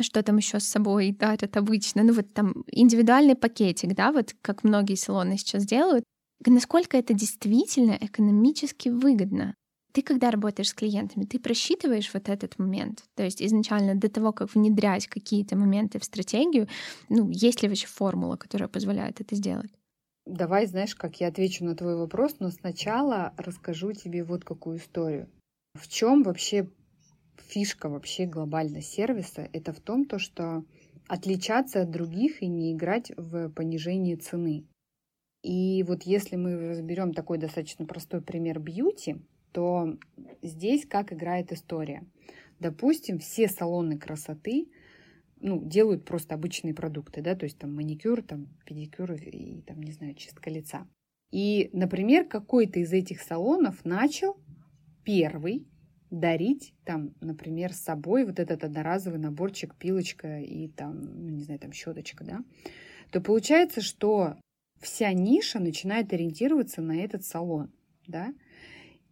что 0.00 0.22
там 0.22 0.36
еще 0.36 0.60
с 0.60 0.64
собой 0.64 1.12
дарят 1.12 1.56
обычно, 1.56 2.02
ну 2.02 2.12
вот 2.12 2.32
там 2.34 2.64
индивидуальный 2.70 3.34
пакетик, 3.34 3.94
да, 3.94 4.12
вот 4.12 4.34
как 4.42 4.62
многие 4.62 4.96
салоны 4.96 5.38
сейчас 5.38 5.64
делают, 5.64 6.04
насколько 6.44 6.96
это 6.96 7.14
действительно 7.14 7.96
экономически 8.00 8.90
выгодно. 8.90 9.54
Ты, 9.96 10.02
когда 10.02 10.30
работаешь 10.30 10.68
с 10.68 10.74
клиентами, 10.74 11.24
ты 11.24 11.40
просчитываешь 11.40 12.12
вот 12.12 12.28
этот 12.28 12.58
момент. 12.58 13.04
То 13.14 13.22
есть 13.22 13.40
изначально 13.40 13.94
до 13.94 14.10
того, 14.10 14.30
как 14.30 14.54
внедрять 14.54 15.06
какие-то 15.06 15.56
моменты 15.56 15.98
в 15.98 16.04
стратегию, 16.04 16.68
ну, 17.08 17.30
есть 17.30 17.62
ли 17.62 17.68
вообще 17.68 17.86
формула, 17.86 18.36
которая 18.36 18.68
позволяет 18.68 19.22
это 19.22 19.34
сделать? 19.34 19.70
Давай, 20.26 20.66
знаешь, 20.66 20.94
как 20.94 21.18
я 21.22 21.28
отвечу 21.28 21.64
на 21.64 21.74
твой 21.74 21.96
вопрос, 21.96 22.36
но 22.40 22.50
сначала 22.50 23.32
расскажу 23.38 23.92
тебе 23.92 24.22
вот 24.22 24.44
какую 24.44 24.76
историю. 24.76 25.30
В 25.72 25.88
чем 25.88 26.24
вообще 26.24 26.68
фишка 27.38 27.88
вообще 27.88 28.26
глобально 28.26 28.82
сервиса? 28.82 29.48
Это 29.54 29.72
в 29.72 29.80
том, 29.80 30.04
то, 30.04 30.18
что 30.18 30.62
отличаться 31.08 31.80
от 31.80 31.90
других 31.90 32.42
и 32.42 32.48
не 32.48 32.74
играть 32.74 33.12
в 33.16 33.48
понижение 33.48 34.18
цены. 34.18 34.66
И 35.42 35.82
вот 35.84 36.02
если 36.02 36.36
мы 36.36 36.68
разберем 36.68 37.14
такой 37.14 37.38
достаточно 37.38 37.86
простой 37.86 38.20
пример 38.20 38.58
бьюти, 38.58 39.22
то 39.56 39.96
здесь 40.42 40.84
как 40.84 41.14
играет 41.14 41.50
история. 41.50 42.04
Допустим, 42.60 43.18
все 43.18 43.48
салоны 43.48 43.98
красоты 43.98 44.68
ну, 45.40 45.64
делают 45.64 46.04
просто 46.04 46.34
обычные 46.34 46.74
продукты, 46.74 47.22
да, 47.22 47.34
то 47.34 47.44
есть 47.44 47.56
там 47.56 47.74
маникюр, 47.74 48.22
там 48.22 48.48
педикюр 48.66 49.12
и 49.12 49.62
там, 49.62 49.82
не 49.82 49.92
знаю, 49.92 50.14
чистка 50.14 50.50
лица. 50.50 50.86
И, 51.30 51.70
например, 51.72 52.26
какой-то 52.26 52.80
из 52.80 52.92
этих 52.92 53.22
салонов 53.22 53.82
начал 53.86 54.36
первый 55.04 55.66
дарить 56.10 56.74
там, 56.84 57.14
например, 57.22 57.72
с 57.72 57.80
собой 57.80 58.26
вот 58.26 58.38
этот 58.38 58.62
одноразовый 58.62 59.18
наборчик, 59.18 59.74
пилочка 59.74 60.38
и 60.40 60.68
там, 60.68 61.00
ну, 61.00 61.30
не 61.30 61.44
знаю, 61.44 61.60
там 61.60 61.72
щеточка, 61.72 62.24
да, 62.24 62.44
то 63.10 63.22
получается, 63.22 63.80
что 63.80 64.36
вся 64.82 65.14
ниша 65.14 65.60
начинает 65.60 66.12
ориентироваться 66.12 66.82
на 66.82 66.98
этот 66.98 67.24
салон, 67.24 67.72
да, 68.06 68.34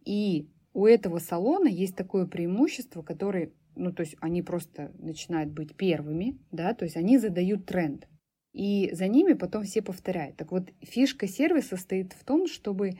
и 0.05 0.47
у 0.73 0.85
этого 0.85 1.19
салона 1.19 1.67
есть 1.67 1.95
такое 1.95 2.25
преимущество, 2.25 3.01
которое, 3.01 3.51
ну, 3.75 3.91
то 3.91 4.01
есть 4.01 4.15
они 4.19 4.41
просто 4.41 4.91
начинают 4.99 5.51
быть 5.51 5.75
первыми, 5.75 6.37
да, 6.51 6.73
то 6.73 6.85
есть 6.85 6.97
они 6.97 7.17
задают 7.17 7.65
тренд. 7.65 8.07
И 8.53 8.89
за 8.93 9.07
ними 9.07 9.33
потом 9.33 9.63
все 9.63 9.81
повторяют. 9.81 10.37
Так 10.37 10.51
вот, 10.51 10.69
фишка 10.81 11.27
сервиса 11.27 11.75
состоит 11.75 12.13
в 12.13 12.23
том, 12.23 12.47
чтобы 12.47 12.91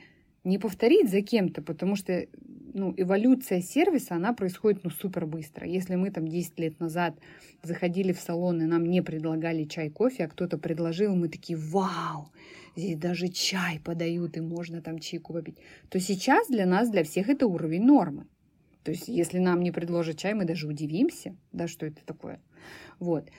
не 0.44 0.58
повторить 0.58 1.10
за 1.10 1.22
кем-то, 1.22 1.62
потому 1.62 1.96
что 1.96 2.26
ну, 2.76 2.92
эволюция 2.94 3.62
сервиса, 3.62 4.16
она 4.16 4.34
происходит 4.34 4.84
ну, 4.84 4.90
супер 4.90 5.24
быстро. 5.24 5.66
Если 5.66 5.94
мы 5.94 6.10
там 6.10 6.28
10 6.28 6.58
лет 6.60 6.78
назад 6.78 7.18
заходили 7.62 8.12
в 8.12 8.20
салон, 8.20 8.60
и 8.60 8.66
нам 8.66 8.84
не 8.84 9.02
предлагали 9.02 9.64
чай, 9.64 9.88
кофе, 9.88 10.24
а 10.24 10.28
кто-то 10.28 10.58
предложил, 10.58 11.16
мы 11.16 11.28
такие, 11.28 11.58
вау, 11.58 12.30
здесь 12.76 12.98
даже 12.98 13.28
чай 13.28 13.80
подают, 13.82 14.36
и 14.36 14.40
можно 14.40 14.82
там 14.82 14.98
чайку 14.98 15.32
попить, 15.32 15.56
то 15.88 15.98
сейчас 15.98 16.48
для 16.48 16.66
нас, 16.66 16.90
для 16.90 17.02
всех 17.02 17.30
это 17.30 17.46
уровень 17.46 17.84
нормы. 17.84 18.26
То 18.82 18.90
есть, 18.90 19.08
если 19.08 19.38
нам 19.38 19.62
не 19.62 19.72
предложат 19.72 20.18
чай, 20.18 20.34
мы 20.34 20.44
даже 20.44 20.68
удивимся, 20.68 21.34
да, 21.52 21.68
что 21.68 21.86
это 21.86 22.04
такое. 22.04 22.40
Вот. 22.98 23.30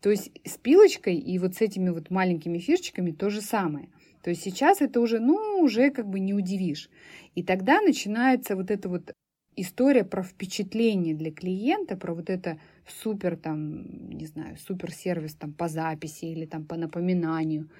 То 0.00 0.10
есть 0.10 0.32
с 0.44 0.58
пилочкой 0.58 1.16
и 1.16 1.38
вот 1.38 1.54
с 1.54 1.60
этими 1.60 1.90
вот 1.90 2.10
маленькими 2.10 2.58
фишечками 2.58 3.12
то 3.12 3.30
же 3.30 3.40
самое. 3.40 3.88
То 4.26 4.30
есть 4.30 4.42
сейчас 4.42 4.80
это 4.80 5.00
уже, 5.00 5.20
ну, 5.20 5.60
уже 5.60 5.90
как 5.90 6.08
бы 6.08 6.18
не 6.18 6.34
удивишь. 6.34 6.90
И 7.36 7.44
тогда 7.44 7.80
начинается 7.80 8.56
вот 8.56 8.72
эта 8.72 8.88
вот 8.88 9.12
история 9.54 10.02
про 10.02 10.24
впечатление 10.24 11.14
для 11.14 11.30
клиента, 11.30 11.96
про 11.96 12.12
вот 12.12 12.28
это 12.28 12.58
супер 12.88 13.36
там, 13.36 14.10
не 14.10 14.26
знаю, 14.26 14.56
супер 14.56 14.90
сервис 14.90 15.36
там 15.36 15.52
по 15.52 15.68
записи 15.68 16.24
или 16.24 16.44
там 16.44 16.64
по 16.64 16.74
напоминанию. 16.74 17.70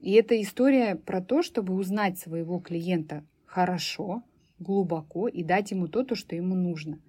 И 0.00 0.12
это 0.12 0.40
история 0.40 0.94
про 0.94 1.20
то, 1.20 1.42
чтобы 1.42 1.74
узнать 1.74 2.18
своего 2.18 2.58
клиента 2.58 3.22
хорошо, 3.44 4.22
глубоко 4.58 5.28
и 5.28 5.44
дать 5.44 5.72
ему 5.72 5.88
то, 5.88 6.04
то, 6.04 6.14
что 6.14 6.34
ему 6.34 6.54
нужно. 6.54 7.00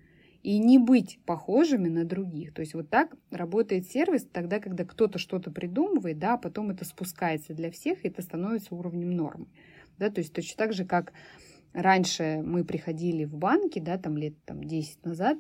И 0.44 0.60
не 0.60 0.78
быть 0.78 1.20
похожими 1.26 1.88
на 1.88 2.04
других. 2.04 2.54
То 2.54 2.60
есть 2.60 2.74
вот 2.74 2.90
так 2.90 3.16
работает 3.32 3.88
сервис 3.88 4.28
тогда, 4.32 4.60
когда 4.60 4.84
кто-то 4.86 5.18
что-то 5.18 5.52
придумывает, 5.52 6.20
да, 6.20 6.34
а 6.34 6.38
потом 6.38 6.70
это 6.70 6.86
спускается 6.86 7.54
для 7.54 7.72
всех, 7.72 8.04
и 8.04 8.10
это 8.10 8.22
становится 8.22 8.76
уровнем 8.76 9.12
нормы. 9.12 9.48
Да, 9.98 10.10
то 10.10 10.20
есть 10.20 10.34
точно 10.34 10.58
так 10.58 10.74
же, 10.74 10.86
как 10.86 11.14
раньше 11.72 12.42
мы 12.44 12.64
приходили 12.64 13.26
в 13.26 13.36
банки, 13.36 13.80
да, 13.80 13.98
там 13.98 14.18
лет 14.18 14.34
там, 14.46 14.64
10 14.64 15.06
назад, 15.06 15.38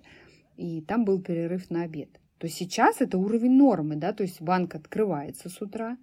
и 0.57 0.81
там 0.81 1.05
был 1.05 1.21
перерыв 1.21 1.69
на 1.69 1.83
обед. 1.83 2.09
То 2.37 2.47
сейчас 2.47 3.01
это 3.01 3.17
уровень 3.17 3.57
нормы, 3.57 3.95
да, 3.95 4.13
то 4.13 4.23
есть 4.23 4.41
банк 4.41 4.75
открывается 4.75 5.49
с 5.49 5.61
утра, 5.61 5.97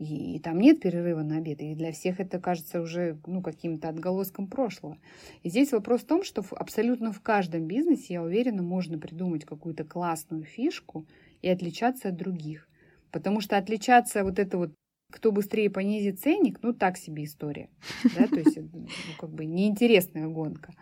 и, 0.00 0.36
и 0.36 0.38
там 0.38 0.58
нет 0.58 0.80
перерыва 0.80 1.22
на 1.22 1.36
обед. 1.36 1.60
И 1.60 1.74
для 1.74 1.92
всех 1.92 2.20
это 2.20 2.40
кажется 2.40 2.80
уже 2.80 3.18
ну, 3.26 3.42
каким-то 3.42 3.90
отголоском 3.90 4.48
прошлого. 4.48 4.96
И 5.42 5.50
здесь 5.50 5.72
вопрос 5.72 6.00
в 6.00 6.06
том, 6.06 6.24
что 6.24 6.42
абсолютно 6.52 7.12
в 7.12 7.20
каждом 7.20 7.66
бизнесе, 7.66 8.14
я 8.14 8.22
уверена, 8.22 8.62
можно 8.62 8.98
придумать 8.98 9.44
какую-то 9.44 9.84
классную 9.84 10.44
фишку 10.44 11.06
и 11.42 11.48
отличаться 11.48 12.08
от 12.08 12.16
других. 12.16 12.66
Потому 13.10 13.42
что 13.42 13.58
отличаться 13.58 14.24
вот 14.24 14.38
это 14.38 14.56
вот 14.56 14.72
кто 15.12 15.32
быстрее 15.32 15.68
понизит 15.68 16.20
ценник, 16.20 16.60
ну 16.62 16.72
так 16.72 16.96
себе 16.96 17.24
история. 17.24 17.68
Да? 18.16 18.26
То 18.26 18.36
есть 18.36 18.56
ну, 18.72 18.86
как 19.18 19.30
бы 19.30 19.44
неинтересная 19.44 20.28
гонка. 20.28 20.72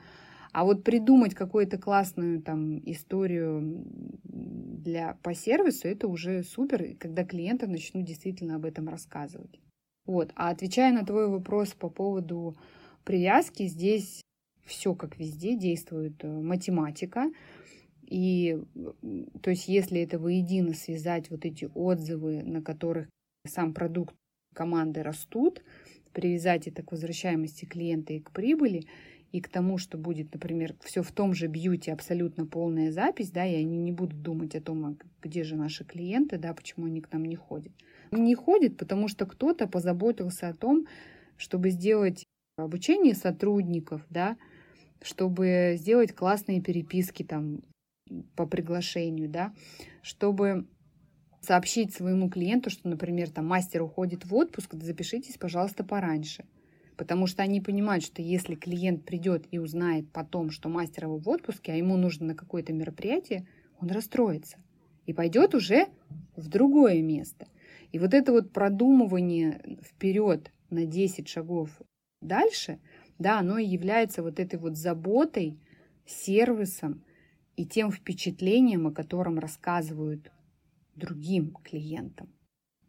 А 0.53 0.65
вот 0.65 0.85
придумать 0.85 1.35
какую-то 1.35 1.79
классную 1.79 2.43
там 2.43 2.79
историю 2.91 3.85
для, 4.25 5.15
по 5.23 5.35
сервису, 5.35 5.89
это 5.89 6.09
уже 6.09 6.43
супер, 6.43 6.97
когда 6.99 7.25
клиенты 7.25 7.67
начнут 7.67 8.05
действительно 8.05 8.57
об 8.57 8.65
этом 8.65 8.89
рассказывать. 8.89 9.61
Вот. 10.07 10.33
А 10.37 10.51
отвечая 10.51 10.93
на 10.93 11.05
твой 11.05 11.29
вопрос 11.29 11.75
по 11.75 11.91
поводу 11.91 12.57
привязки, 13.05 13.67
здесь 13.67 14.23
все 14.65 14.95
как 14.95 15.19
везде 15.19 15.57
действует 15.57 16.23
э, 16.25 16.29
математика. 16.29 17.31
И 18.03 18.59
то 19.43 19.51
есть 19.51 19.69
если 19.69 20.01
это 20.01 20.19
воедино 20.19 20.73
связать 20.73 21.31
вот 21.31 21.45
эти 21.45 21.71
отзывы, 21.75 22.43
на 22.43 22.63
которых 22.63 23.09
сам 23.47 23.75
продукт 23.75 24.15
команды 24.55 25.03
растут, 25.03 25.63
привязать 26.13 26.67
это 26.67 26.83
к 26.83 26.93
возвращаемости 26.93 27.65
клиента 27.65 28.15
и 28.15 28.21
к 28.21 28.31
прибыли, 28.31 28.87
и 29.33 29.41
к 29.41 29.49
тому, 29.49 29.77
что 29.77 29.99
будет, 29.99 30.33
например, 30.33 30.75
все 30.83 31.03
в 31.03 31.13
том 31.13 31.35
же 31.35 31.49
бьюти 31.49 31.91
абсолютно 31.91 32.47
полная 32.47 32.91
запись, 32.91 33.31
да, 33.31 33.45
и 33.45 33.57
они 33.57 33.77
не 33.77 33.93
будут 33.93 34.23
думать 34.23 34.55
о 34.55 34.61
том, 34.61 34.85
а 34.87 34.97
где 35.23 35.45
же 35.45 35.57
наши 35.57 35.85
клиенты, 35.85 36.39
да, 36.39 36.55
почему 36.55 36.87
они 36.87 37.01
к 37.01 37.13
нам 37.13 37.25
не 37.25 37.37
ходят. 37.37 37.73
Они 38.11 38.23
не 38.23 38.35
ходят, 38.35 38.79
потому 38.79 39.09
что 39.09 39.27
кто-то 39.27 39.67
позаботился 39.67 40.49
о 40.49 40.55
том, 40.55 40.87
чтобы 41.37 41.71
сделать 41.71 42.25
обучение 42.57 43.15
сотрудников, 43.15 44.03
да, 44.09 44.37
чтобы 45.03 45.77
сделать 45.79 46.15
классные 46.15 46.63
переписки 46.63 47.23
там 47.23 47.61
по 48.35 48.47
приглашению, 48.47 49.29
да, 49.29 49.53
чтобы 50.03 50.67
сообщить 51.43 51.95
своему 51.95 52.31
клиенту, 52.31 52.71
что, 52.71 52.89
например, 52.89 53.31
там 53.31 53.47
мастер 53.47 53.83
уходит 53.83 54.25
в 54.25 54.35
отпуск, 54.35 54.75
запишитесь, 54.75 55.37
пожалуйста, 55.37 55.85
пораньше 55.85 56.47
потому 56.99 57.29
что 57.29 57.45
они 57.45 57.61
понимают, 57.61 58.05
что 58.05 58.21
если 58.21 58.57
клиент 58.57 59.05
придет 59.05 59.47
и 59.53 59.59
узнает 59.59 60.11
потом, 60.13 60.51
что 60.51 60.69
мастер 60.69 61.05
его 61.05 61.17
в 61.17 61.29
отпуске, 61.29 61.73
а 61.73 61.77
ему 61.77 61.97
нужно 61.97 62.27
на 62.27 62.35
какое-то 62.35 62.73
мероприятие, 62.73 63.47
он 63.81 63.89
расстроится 63.91 64.59
и 65.07 65.15
пойдет 65.15 65.55
уже 65.55 65.87
в 66.37 66.49
другое 66.49 67.01
место. 67.01 67.47
И 67.93 68.01
вот 68.01 68.13
это 68.13 68.33
вот 68.33 68.53
продумывание 68.53 69.79
вперед 69.83 70.53
на 70.71 70.85
10 70.85 71.29
шагов 71.29 71.71
дальше, 72.21 72.81
да, 73.19 73.39
оно 73.39 73.59
и 73.59 73.67
является 73.67 74.23
вот 74.23 74.41
этой 74.41 74.59
вот 74.59 74.77
заботой, 74.77 75.59
сервисом 76.05 77.05
и 77.57 77.65
тем 77.65 77.93
впечатлением, 77.93 78.89
о 78.89 78.93
котором 78.93 79.39
рассказывают 79.39 80.33
другим 80.97 81.55
клиентам. 81.63 82.29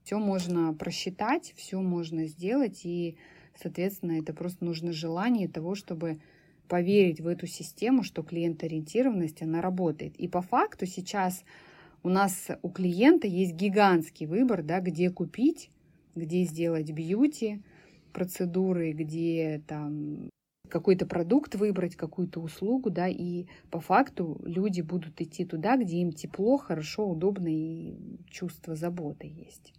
Все 0.03 0.17
можно 0.17 0.73
просчитать, 0.73 1.53
все 1.55 1.79
можно 1.79 2.25
сделать, 2.25 2.85
и 2.85 3.17
Соответственно, 3.61 4.19
это 4.19 4.33
просто 4.33 4.63
нужно 4.63 4.93
желание 4.93 5.47
того, 5.47 5.75
чтобы 5.75 6.19
поверить 6.67 7.19
в 7.19 7.27
эту 7.27 7.47
систему, 7.47 8.03
что 8.03 8.23
клиент-ориентированность, 8.23 9.41
она 9.41 9.61
работает. 9.61 10.15
И 10.15 10.27
по 10.27 10.41
факту 10.41 10.85
сейчас 10.85 11.43
у 12.03 12.09
нас 12.09 12.47
у 12.61 12.69
клиента 12.69 13.27
есть 13.27 13.55
гигантский 13.55 14.27
выбор, 14.27 14.63
да, 14.63 14.79
где 14.79 15.09
купить, 15.09 15.71
где 16.15 16.43
сделать 16.43 16.91
бьюти 16.91 17.61
процедуры, 18.13 18.91
где 18.93 19.61
там 19.67 20.29
какой-то 20.69 21.05
продукт 21.05 21.55
выбрать, 21.55 21.95
какую-то 21.95 22.39
услугу, 22.39 22.89
да, 22.91 23.07
и 23.07 23.47
по 23.71 23.79
факту 23.79 24.39
люди 24.45 24.81
будут 24.81 25.19
идти 25.19 25.43
туда, 25.43 25.75
где 25.75 25.97
им 25.97 26.11
тепло, 26.11 26.57
хорошо, 26.57 27.09
удобно 27.09 27.47
и 27.49 27.95
чувство 28.29 28.75
заботы 28.75 29.27
есть. 29.27 29.73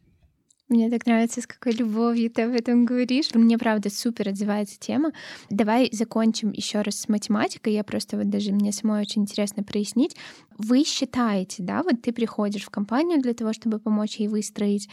Мне 0.71 0.89
так 0.89 1.05
нравится, 1.05 1.41
с 1.41 1.49
какой 1.49 1.73
любовью 1.73 2.31
ты 2.31 2.43
об 2.43 2.53
этом 2.53 2.85
говоришь. 2.85 3.35
Мне, 3.35 3.59
правда, 3.59 3.91
супер 3.91 4.29
отзывается 4.29 4.79
тема. 4.79 5.11
Давай 5.51 5.89
закончим 5.91 6.53
еще 6.53 6.83
раз 6.83 7.01
с 7.01 7.09
математикой. 7.09 7.73
Я 7.73 7.83
просто 7.83 8.17
вот 8.17 8.31
даже 8.31 8.53
мне 8.53 8.71
самой 8.71 9.01
очень 9.01 9.23
интересно 9.23 9.65
прояснить. 9.65 10.17
Вы 10.59 10.85
считаете, 10.85 11.65
да, 11.65 11.83
вот 11.83 12.03
ты 12.03 12.13
приходишь 12.13 12.63
в 12.63 12.71
компанию 12.71 13.21
для 13.21 13.35
того, 13.35 13.53
чтобы 13.53 13.81
помочь 13.81 14.17
ей 14.17 14.29
выстроить 14.29 14.89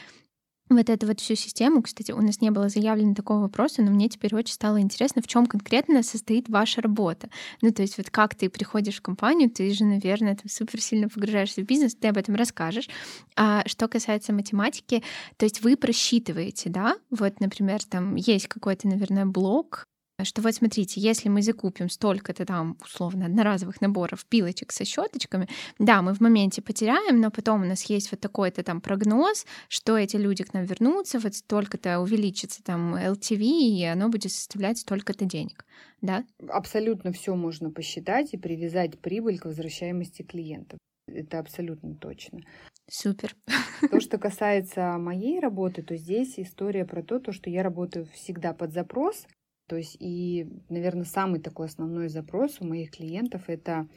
вот 0.69 0.89
эту 0.89 1.07
вот 1.07 1.19
всю 1.19 1.35
систему, 1.35 1.81
кстати, 1.81 2.11
у 2.11 2.21
нас 2.21 2.41
не 2.41 2.51
было 2.51 2.69
заявлено 2.69 3.13
такого 3.13 3.41
вопроса, 3.41 3.81
но 3.81 3.91
мне 3.91 4.09
теперь 4.09 4.35
очень 4.35 4.53
стало 4.53 4.81
интересно, 4.81 5.21
в 5.21 5.27
чем 5.27 5.45
конкретно 5.45 6.03
состоит 6.03 6.49
ваша 6.49 6.81
работа. 6.81 7.29
Ну, 7.61 7.71
то 7.71 7.81
есть 7.81 7.97
вот 7.97 8.09
как 8.09 8.35
ты 8.35 8.49
приходишь 8.49 8.97
в 8.97 9.01
компанию, 9.01 9.49
ты 9.49 9.71
же, 9.73 9.85
наверное, 9.85 10.35
там 10.35 10.49
супер 10.49 10.81
сильно 10.81 11.09
погружаешься 11.09 11.61
в 11.61 11.65
бизнес, 11.65 11.95
ты 11.95 12.09
об 12.09 12.17
этом 12.17 12.35
расскажешь. 12.35 12.89
А 13.35 13.63
что 13.67 13.87
касается 13.87 14.33
математики, 14.33 15.03
то 15.37 15.45
есть 15.45 15.61
вы 15.61 15.77
просчитываете, 15.77 16.69
да, 16.69 16.97
вот, 17.09 17.39
например, 17.39 17.83
там 17.83 18.15
есть 18.15 18.47
какой-то, 18.47 18.87
наверное, 18.87 19.25
блок, 19.25 19.85
что 20.25 20.41
вот 20.41 20.55
смотрите, 20.55 20.99
если 20.99 21.29
мы 21.29 21.43
закупим 21.43 21.89
столько-то 21.89 22.43
там 22.45 22.75
условно 22.83 23.27
одноразовых 23.27 23.81
наборов 23.81 24.25
пилочек 24.25 24.71
со 24.71 24.83
щеточками, 24.83 25.47
да, 25.77 26.01
мы 26.01 26.15
в 26.15 26.21
моменте 26.21 26.63
потеряем, 26.63 27.21
но 27.21 27.29
потом 27.29 27.61
у 27.61 27.65
нас 27.65 27.83
есть 27.83 28.09
вот 28.11 28.19
такой-то 28.19 28.63
там 28.63 28.81
прогноз, 28.81 29.45
что 29.69 29.95
эти 29.95 30.15
люди 30.15 30.43
к 30.43 30.53
нам 30.53 30.65
вернутся, 30.65 31.19
вот 31.19 31.35
столько-то 31.35 31.99
увеличится 31.99 32.63
там 32.63 32.95
LTV, 32.95 33.43
и 33.43 33.83
оно 33.83 34.09
будет 34.09 34.31
составлять 34.31 34.79
столько-то 34.79 35.25
денег, 35.25 35.65
да? 36.01 36.25
Абсолютно 36.49 37.11
все 37.11 37.35
можно 37.35 37.69
посчитать 37.69 38.33
и 38.33 38.37
привязать 38.37 38.99
прибыль 38.99 39.37
к 39.37 39.45
возвращаемости 39.45 40.23
клиентов. 40.23 40.79
Это 41.07 41.37
абсолютно 41.39 41.95
точно. 41.95 42.41
Супер. 42.89 43.35
То, 43.91 43.99
что 44.01 44.17
касается 44.17 44.97
моей 44.97 45.39
работы, 45.39 45.83
то 45.83 45.95
здесь 45.95 46.39
история 46.39 46.85
про 46.85 47.03
то, 47.03 47.19
то, 47.19 47.31
что 47.31 47.49
я 47.49 47.61
работаю 47.61 48.07
всегда 48.13 48.53
под 48.53 48.73
запрос, 48.73 49.27
то 49.67 49.75
есть 49.75 49.97
и, 49.99 50.47
наверное, 50.69 51.05
самый 51.05 51.39
такой 51.39 51.67
основной 51.67 52.09
запрос 52.09 52.57
у 52.59 52.65
моих 52.65 52.91
клиентов 52.91 53.43
это 53.47 53.87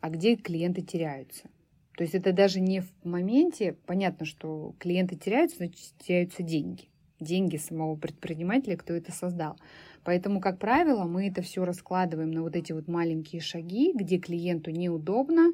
а 0.00 0.10
где 0.10 0.36
клиенты 0.36 0.82
теряются. 0.82 1.48
То 1.96 2.04
есть 2.04 2.14
это 2.14 2.32
даже 2.32 2.60
не 2.60 2.80
в 2.80 2.92
моменте, 3.02 3.76
понятно, 3.86 4.24
что 4.24 4.74
клиенты 4.78 5.16
теряются, 5.16 5.56
значит 5.56 5.92
теряются 5.98 6.42
деньги. 6.42 6.88
Деньги 7.18 7.56
самого 7.56 7.96
предпринимателя, 7.96 8.76
кто 8.76 8.94
это 8.94 9.10
создал. 9.10 9.58
Поэтому, 10.04 10.40
как 10.40 10.60
правило, 10.60 11.04
мы 11.04 11.26
это 11.26 11.42
все 11.42 11.64
раскладываем 11.64 12.30
на 12.30 12.42
вот 12.42 12.54
эти 12.54 12.72
вот 12.72 12.86
маленькие 12.86 13.40
шаги, 13.40 13.92
где 13.92 14.18
клиенту 14.18 14.70
неудобно. 14.70 15.52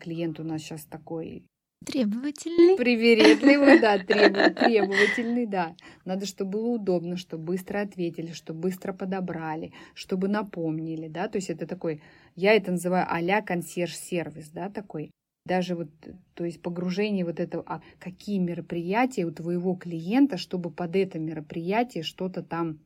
Клиент 0.00 0.40
у 0.40 0.44
нас 0.44 0.62
сейчас 0.62 0.86
такой 0.86 1.44
Требовательный. 1.84 2.76
Привередливый, 2.76 3.80
да, 3.80 3.98
требовательный, 3.98 5.46
да. 5.46 5.76
Надо, 6.04 6.26
чтобы 6.26 6.52
было 6.52 6.68
удобно, 6.68 7.16
чтобы 7.16 7.44
быстро 7.44 7.80
ответили, 7.80 8.32
чтобы 8.32 8.60
быстро 8.60 8.92
подобрали, 8.92 9.72
чтобы 9.94 10.28
напомнили, 10.28 11.08
да. 11.08 11.28
То 11.28 11.36
есть 11.36 11.50
это 11.50 11.66
такой, 11.66 12.02
я 12.36 12.54
это 12.54 12.72
называю 12.72 13.06
а-ля 13.08 13.42
консьерж-сервис, 13.42 14.50
да, 14.50 14.70
такой. 14.70 15.10
Даже 15.46 15.74
вот, 15.74 15.88
то 16.34 16.44
есть 16.44 16.62
погружение 16.62 17.24
вот 17.24 17.38
этого, 17.38 17.62
а 17.66 17.82
какие 17.98 18.38
мероприятия 18.38 19.26
у 19.26 19.30
твоего 19.30 19.74
клиента, 19.74 20.38
чтобы 20.38 20.70
под 20.70 20.96
это 20.96 21.18
мероприятие 21.18 22.02
что-то 22.02 22.42
там 22.42 22.78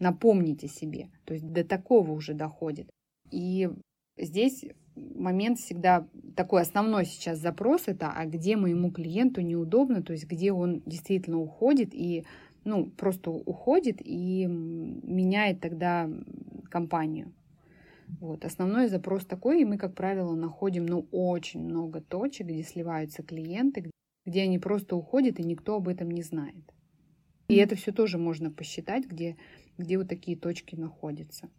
напомнить 0.00 0.64
о 0.64 0.68
себе. 0.68 1.08
То 1.24 1.34
есть 1.34 1.46
до 1.46 1.62
такого 1.62 2.10
уже 2.10 2.34
доходит. 2.34 2.90
И 3.30 3.70
здесь 4.16 4.64
момент 4.96 5.58
всегда 5.58 6.06
такой 6.36 6.62
основной 6.62 7.04
сейчас 7.04 7.38
запрос 7.38 7.84
это, 7.86 8.10
а 8.10 8.26
где 8.26 8.56
моему 8.56 8.90
клиенту 8.90 9.40
неудобно, 9.40 10.02
то 10.02 10.12
есть 10.12 10.26
где 10.26 10.52
он 10.52 10.82
действительно 10.86 11.38
уходит 11.38 11.90
и 11.92 12.24
ну, 12.64 12.86
просто 12.86 13.30
уходит 13.30 13.98
и 14.00 14.46
меняет 14.46 15.60
тогда 15.60 16.08
компанию. 16.70 17.32
Вот. 18.20 18.44
Основной 18.44 18.88
запрос 18.88 19.26
такой, 19.26 19.62
и 19.62 19.64
мы, 19.64 19.76
как 19.76 19.94
правило, 19.94 20.34
находим 20.34 20.86
ну, 20.86 21.06
очень 21.10 21.60
много 21.60 22.00
точек, 22.00 22.46
где 22.46 22.62
сливаются 22.62 23.22
клиенты, 23.22 23.90
где 24.24 24.42
они 24.42 24.58
просто 24.58 24.96
уходят, 24.96 25.38
и 25.38 25.42
никто 25.42 25.76
об 25.76 25.88
этом 25.88 26.10
не 26.10 26.22
знает. 26.22 26.72
И 27.48 27.56
это 27.56 27.76
все 27.76 27.92
тоже 27.92 28.18
можно 28.18 28.50
посчитать, 28.50 29.06
где, 29.06 29.36
где 29.76 29.98
вот 29.98 30.08
такие 30.08 30.36
точки 30.36 30.76
находятся. 30.76 31.50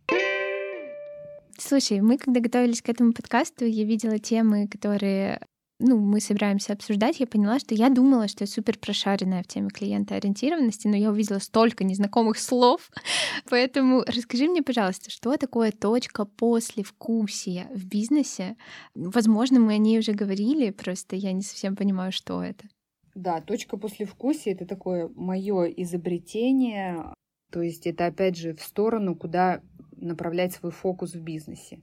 Слушай, 1.57 2.01
мы 2.01 2.17
когда 2.17 2.39
готовились 2.39 2.81
к 2.81 2.89
этому 2.89 3.13
подкасту, 3.13 3.65
я 3.65 3.83
видела 3.85 4.19
темы, 4.19 4.67
которые 4.67 5.39
ну, 5.79 5.97
мы 5.97 6.21
собираемся 6.21 6.73
обсуждать, 6.73 7.19
я 7.19 7.27
поняла, 7.27 7.59
что 7.59 7.75
я 7.75 7.89
думала, 7.89 8.29
что 8.29 8.43
я 8.43 8.47
супер 8.47 8.77
прошаренная 8.77 9.43
в 9.43 9.47
теме 9.47 9.69
клиентоориентированности, 9.69 10.87
но 10.87 10.95
я 10.95 11.11
увидела 11.11 11.39
столько 11.39 11.83
незнакомых 11.83 12.37
слов. 12.39 12.89
Поэтому 13.49 14.03
расскажи 14.07 14.47
мне, 14.47 14.63
пожалуйста, 14.63 15.09
что 15.09 15.35
такое 15.35 15.71
точка 15.71 16.25
после 16.25 16.83
вкусия 16.83 17.67
в 17.73 17.85
бизнесе? 17.85 18.55
Возможно, 18.93 19.59
мы 19.59 19.73
о 19.73 19.77
ней 19.77 19.99
уже 19.99 20.13
говорили, 20.13 20.71
просто 20.71 21.17
я 21.17 21.33
не 21.33 21.41
совсем 21.41 21.75
понимаю, 21.75 22.13
что 22.13 22.41
это. 22.41 22.67
Да, 23.13 23.41
точка 23.41 23.77
после 23.77 24.05
вкусия 24.05 24.53
это 24.53 24.65
такое 24.65 25.09
мое 25.15 25.65
изобретение. 25.65 27.13
То 27.51 27.61
есть 27.61 27.85
это 27.85 28.05
опять 28.07 28.37
же 28.37 28.53
в 28.55 28.61
сторону, 28.61 29.15
куда 29.15 29.61
направлять 30.05 30.53
свой 30.53 30.71
фокус 30.71 31.13
в 31.13 31.21
бизнесе. 31.21 31.79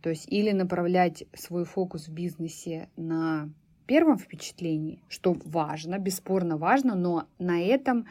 То 0.00 0.10
есть 0.10 0.26
или 0.30 0.52
направлять 0.52 1.24
свой 1.34 1.64
фокус 1.64 2.08
в 2.08 2.12
бизнесе 2.12 2.88
на 2.96 3.50
первом 3.86 4.18
впечатлении, 4.18 5.02
что 5.08 5.36
важно, 5.44 5.98
бесспорно 5.98 6.56
важно, 6.56 6.94
но 6.94 7.28
на 7.38 7.60
этом 7.60 8.06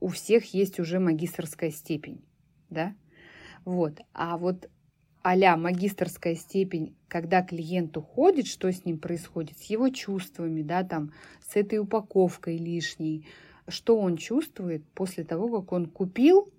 у 0.00 0.08
всех 0.08 0.54
есть 0.54 0.78
уже 0.78 1.00
магистрская 1.00 1.70
степень, 1.70 2.22
да? 2.70 2.94
Вот. 3.64 4.00
А 4.12 4.36
вот 4.36 4.68
а 5.22 5.56
магистрская 5.56 6.36
степень, 6.36 6.96
когда 7.08 7.42
клиент 7.42 7.96
уходит, 7.96 8.46
что 8.46 8.72
с 8.72 8.84
ним 8.84 8.98
происходит, 8.98 9.58
с 9.58 9.64
его 9.64 9.90
чувствами, 9.90 10.62
да, 10.62 10.84
там, 10.84 11.12
с 11.46 11.56
этой 11.56 11.78
упаковкой 11.78 12.56
лишней, 12.56 13.26
что 13.66 13.98
он 13.98 14.16
чувствует 14.16 14.84
после 14.94 15.24
того, 15.24 15.60
как 15.60 15.72
он 15.72 15.86
купил 15.86 16.50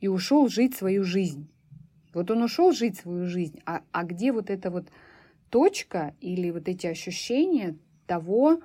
и 0.00 0.08
ушел 0.08 0.48
жить 0.48 0.76
свою 0.76 1.02
жизнь. 1.02 1.48
Вот 2.14 2.30
он 2.30 2.42
ушел 2.42 2.72
жить 2.72 2.96
свою 2.96 3.26
жизнь, 3.26 3.60
а, 3.66 3.82
а 3.92 4.04
где 4.04 4.32
вот 4.32 4.50
эта 4.50 4.70
вот 4.70 4.88
точка 5.50 6.14
или 6.20 6.50
вот 6.50 6.68
эти 6.68 6.86
ощущения 6.86 7.76
того, 8.06 8.60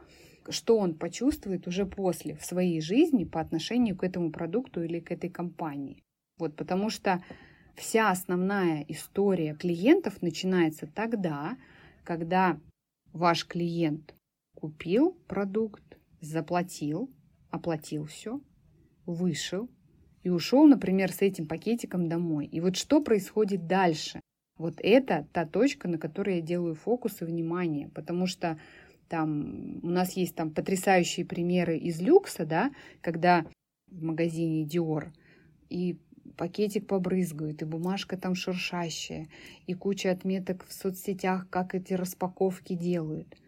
что 0.50 0.78
он 0.78 0.96
почувствует 0.96 1.68
уже 1.68 1.86
после 1.86 2.36
в 2.36 2.44
своей 2.44 2.82
жизни 2.82 3.24
по 3.24 3.40
отношению 3.40 3.96
к 3.96 4.04
этому 4.04 4.32
продукту 4.32 4.84
или 4.84 5.00
к 5.00 5.12
этой 5.12 5.30
компании. 5.30 6.04
Вот, 6.38 6.56
потому 6.56 6.90
что 6.90 7.24
вся 7.76 8.10
основная 8.10 8.84
история 8.88 9.54
клиентов 9.56 10.22
начинается 10.22 10.88
тогда, 10.88 11.58
когда 12.04 12.60
ваш 13.14 13.46
клиент 13.46 14.16
купил 14.56 15.12
продукт, 15.28 15.98
заплатил, 16.22 17.10
оплатил 17.50 18.06
все, 18.06 18.42
вышел, 19.06 19.70
и 20.24 20.30
ушел, 20.30 20.66
например, 20.66 21.12
с 21.12 21.22
этим 21.22 21.48
пакетиком 21.48 22.10
домой. 22.10 22.46
И 22.46 22.60
вот 22.60 22.76
что 22.76 23.02
происходит 23.02 23.68
дальше? 23.68 24.20
Вот 24.58 24.76
это 24.80 25.26
та 25.32 25.46
точка, 25.46 25.88
на 25.88 25.98
которой 25.98 26.38
я 26.38 26.42
делаю 26.42 26.76
фокус 26.76 27.22
и 27.22 27.26
внимание, 27.26 27.90
потому 27.90 28.28
что 28.28 28.60
там 29.08 29.80
у 29.82 29.90
нас 29.90 30.14
есть 30.14 30.36
там 30.36 30.52
потрясающие 30.52 31.26
примеры 31.26 31.78
из 31.78 32.02
люкса, 32.02 32.46
да, 32.46 32.72
когда 33.02 33.46
в 33.88 34.04
магазине 34.04 34.66
Dior 34.66 35.08
и 35.70 35.98
пакетик 36.36 36.88
побрызгают, 36.88 37.62
и 37.62 37.66
бумажка 37.66 38.18
там 38.18 38.36
шуршащая, 38.36 39.28
и 39.66 39.74
куча 39.74 40.12
отметок 40.12 40.66
в 40.68 40.74
соцсетях, 40.74 41.50
как 41.50 41.74
эти 41.74 41.94
распаковки 41.94 42.74
делают– 42.74 43.36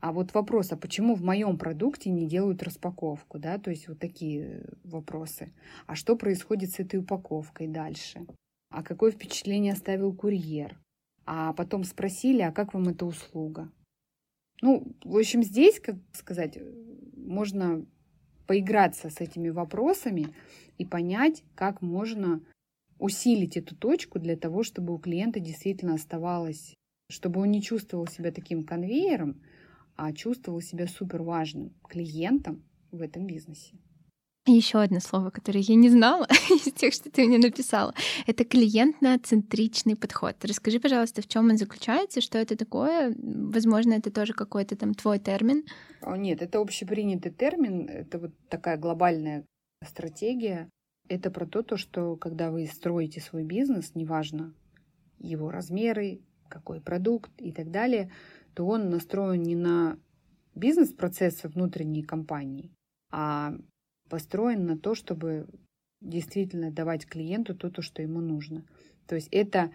а 0.00 0.12
вот 0.12 0.34
вопрос, 0.34 0.72
а 0.72 0.76
почему 0.76 1.14
в 1.14 1.22
моем 1.22 1.58
продукте 1.58 2.10
не 2.10 2.26
делают 2.26 2.62
распаковку, 2.62 3.38
да, 3.38 3.58
то 3.58 3.70
есть 3.70 3.88
вот 3.88 3.98
такие 3.98 4.64
вопросы. 4.84 5.52
А 5.86 5.94
что 5.94 6.16
происходит 6.16 6.70
с 6.70 6.80
этой 6.80 7.00
упаковкой 7.00 7.66
дальше? 7.66 8.26
А 8.70 8.82
какое 8.82 9.10
впечатление 9.10 9.72
оставил 9.72 10.12
курьер? 10.14 10.78
А 11.24 11.52
потом 11.54 11.84
спросили, 11.84 12.42
а 12.42 12.52
как 12.52 12.74
вам 12.74 12.88
эта 12.88 13.06
услуга? 13.06 13.70
Ну, 14.62 14.86
в 15.04 15.16
общем, 15.16 15.42
здесь, 15.42 15.80
как 15.80 15.96
сказать, 16.12 16.58
можно 17.16 17.84
поиграться 18.46 19.10
с 19.10 19.20
этими 19.20 19.48
вопросами 19.48 20.28
и 20.78 20.84
понять, 20.84 21.42
как 21.54 21.82
можно 21.82 22.40
усилить 22.98 23.56
эту 23.56 23.74
точку 23.76 24.18
для 24.18 24.36
того, 24.36 24.62
чтобы 24.62 24.94
у 24.94 24.98
клиента 24.98 25.40
действительно 25.40 25.94
оставалось, 25.94 26.74
чтобы 27.10 27.40
он 27.40 27.50
не 27.50 27.62
чувствовал 27.62 28.06
себя 28.06 28.30
таким 28.30 28.64
конвейером, 28.64 29.42
а 29.96 30.12
чувствовал 30.12 30.60
себя 30.60 30.86
супер 30.86 31.22
важным 31.22 31.74
клиентом 31.88 32.62
в 32.90 33.00
этом 33.00 33.26
бизнесе. 33.26 33.76
Еще 34.48 34.78
одно 34.80 35.00
слово, 35.00 35.30
которое 35.30 35.58
я 35.58 35.74
не 35.74 35.88
знала 35.90 36.28
из 36.50 36.72
тех, 36.72 36.94
что 36.94 37.10
ты 37.10 37.26
мне 37.26 37.38
написала, 37.38 37.92
это 38.28 38.44
клиентно-центричный 38.44 39.96
подход. 39.96 40.36
Расскажи, 40.44 40.78
пожалуйста, 40.78 41.20
в 41.20 41.26
чем 41.26 41.50
он 41.50 41.58
заключается, 41.58 42.20
что 42.20 42.38
это 42.38 42.56
такое? 42.56 43.12
Возможно, 43.18 43.94
это 43.94 44.12
тоже 44.12 44.34
какой-то 44.34 44.76
там 44.76 44.94
твой 44.94 45.18
термин? 45.18 45.64
Нет, 46.06 46.42
это 46.42 46.60
общепринятый 46.60 47.32
термин, 47.32 47.88
это 47.88 48.20
вот 48.20 48.30
такая 48.48 48.76
глобальная 48.76 49.44
стратегия. 49.84 50.70
Это 51.08 51.32
про 51.32 51.46
то, 51.46 51.62
то, 51.62 51.76
что 51.76 52.16
когда 52.16 52.52
вы 52.52 52.66
строите 52.66 53.20
свой 53.20 53.42
бизнес, 53.42 53.96
неважно 53.96 54.54
его 55.18 55.50
размеры, 55.50 56.20
какой 56.48 56.80
продукт 56.80 57.32
и 57.38 57.50
так 57.50 57.72
далее, 57.72 58.12
то 58.56 58.66
он 58.66 58.88
настроен 58.88 59.42
не 59.42 59.54
на 59.54 59.98
бизнес-процессы 60.54 61.46
внутренней 61.46 62.02
компании, 62.02 62.72
а 63.12 63.52
построен 64.08 64.64
на 64.64 64.78
то, 64.78 64.94
чтобы 64.94 65.46
действительно 66.00 66.70
давать 66.70 67.04
клиенту 67.04 67.54
то, 67.54 67.70
то, 67.70 67.82
что 67.82 68.00
ему 68.00 68.22
нужно. 68.22 68.64
То 69.06 69.14
есть 69.14 69.28
это 69.30 69.70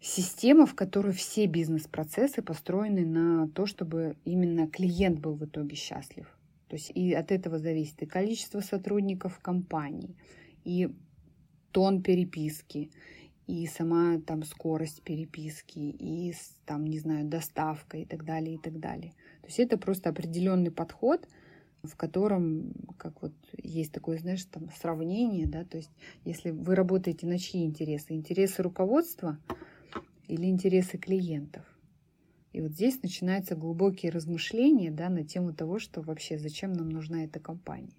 система, 0.00 0.64
в 0.66 0.76
которой 0.76 1.12
все 1.12 1.46
бизнес-процессы 1.46 2.40
построены 2.40 3.04
на 3.04 3.48
то, 3.48 3.66
чтобы 3.66 4.16
именно 4.24 4.68
клиент 4.68 5.18
был 5.18 5.34
в 5.34 5.44
итоге 5.44 5.74
счастлив. 5.74 6.38
То 6.68 6.76
есть 6.76 6.92
и 6.94 7.12
от 7.14 7.32
этого 7.32 7.58
зависит 7.58 8.00
и 8.00 8.06
количество 8.06 8.60
сотрудников 8.60 9.40
компании, 9.40 10.16
и 10.62 10.88
тон 11.72 12.00
переписки, 12.04 12.92
и 13.46 13.66
сама 13.66 14.20
там 14.20 14.42
скорость 14.42 15.02
переписки, 15.02 15.78
и 15.78 16.34
там, 16.64 16.84
не 16.84 16.98
знаю, 16.98 17.26
доставка 17.26 17.98
и 17.98 18.04
так 18.04 18.24
далее, 18.24 18.56
и 18.56 18.58
так 18.58 18.80
далее. 18.80 19.12
То 19.42 19.46
есть 19.46 19.60
это 19.60 19.78
просто 19.78 20.10
определенный 20.10 20.72
подход, 20.72 21.28
в 21.82 21.94
котором, 21.96 22.72
как 22.98 23.22
вот 23.22 23.32
есть 23.56 23.92
такое, 23.92 24.18
знаешь, 24.18 24.44
там 24.44 24.70
сравнение, 24.80 25.46
да, 25.46 25.64
то 25.64 25.76
есть 25.76 25.90
если 26.24 26.50
вы 26.50 26.74
работаете 26.74 27.26
на 27.26 27.38
чьи 27.38 27.64
интересы? 27.64 28.14
Интересы 28.14 28.62
руководства 28.62 29.38
или 30.26 30.46
интересы 30.46 30.98
клиентов? 30.98 31.64
И 32.52 32.60
вот 32.60 32.72
здесь 32.72 33.02
начинаются 33.02 33.54
глубокие 33.54 34.10
размышления, 34.10 34.90
да, 34.90 35.08
на 35.08 35.24
тему 35.24 35.52
того, 35.52 35.78
что 35.78 36.00
вообще 36.00 36.38
зачем 36.38 36.72
нам 36.72 36.88
нужна 36.88 37.22
эта 37.22 37.38
компания. 37.38 37.92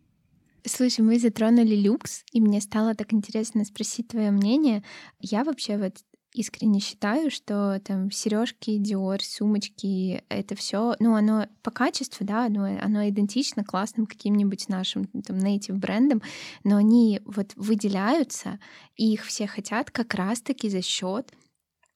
Слушай, 0.68 1.02
мы 1.02 1.18
затронули 1.18 1.76
люкс, 1.76 2.24
и 2.34 2.42
мне 2.42 2.60
стало 2.60 2.94
так 2.94 3.14
интересно 3.14 3.64
спросить 3.64 4.10
твое 4.10 4.32
мнение. 4.32 4.84
Я 5.20 5.44
вообще 5.44 5.78
вот 5.78 5.96
искренне 6.34 6.80
считаю, 6.80 7.32
что 7.32 7.80
там 7.84 8.12
сережки, 8.12 8.72
Dior, 8.72 9.20
сумочки, 9.24 10.24
это 10.30 10.56
все, 10.56 10.96
ну, 11.00 11.16
оно 11.16 11.48
по 11.64 11.72
качеству, 11.72 12.26
да, 12.26 12.46
оно, 12.46 12.78
оно 12.82 13.08
идентично 13.08 13.64
классным 13.64 14.06
каким-нибудь 14.06 14.68
нашим 14.68 15.06
там 15.06 15.38
native 15.38 15.76
брендам, 15.76 16.22
но 16.64 16.78
они 16.78 17.22
вот 17.26 17.54
выделяются, 17.56 18.60
и 18.96 19.14
их 19.14 19.26
все 19.26 19.48
хотят 19.48 19.90
как 19.90 20.14
раз-таки 20.14 20.70
за 20.70 20.82
счет 20.82 21.32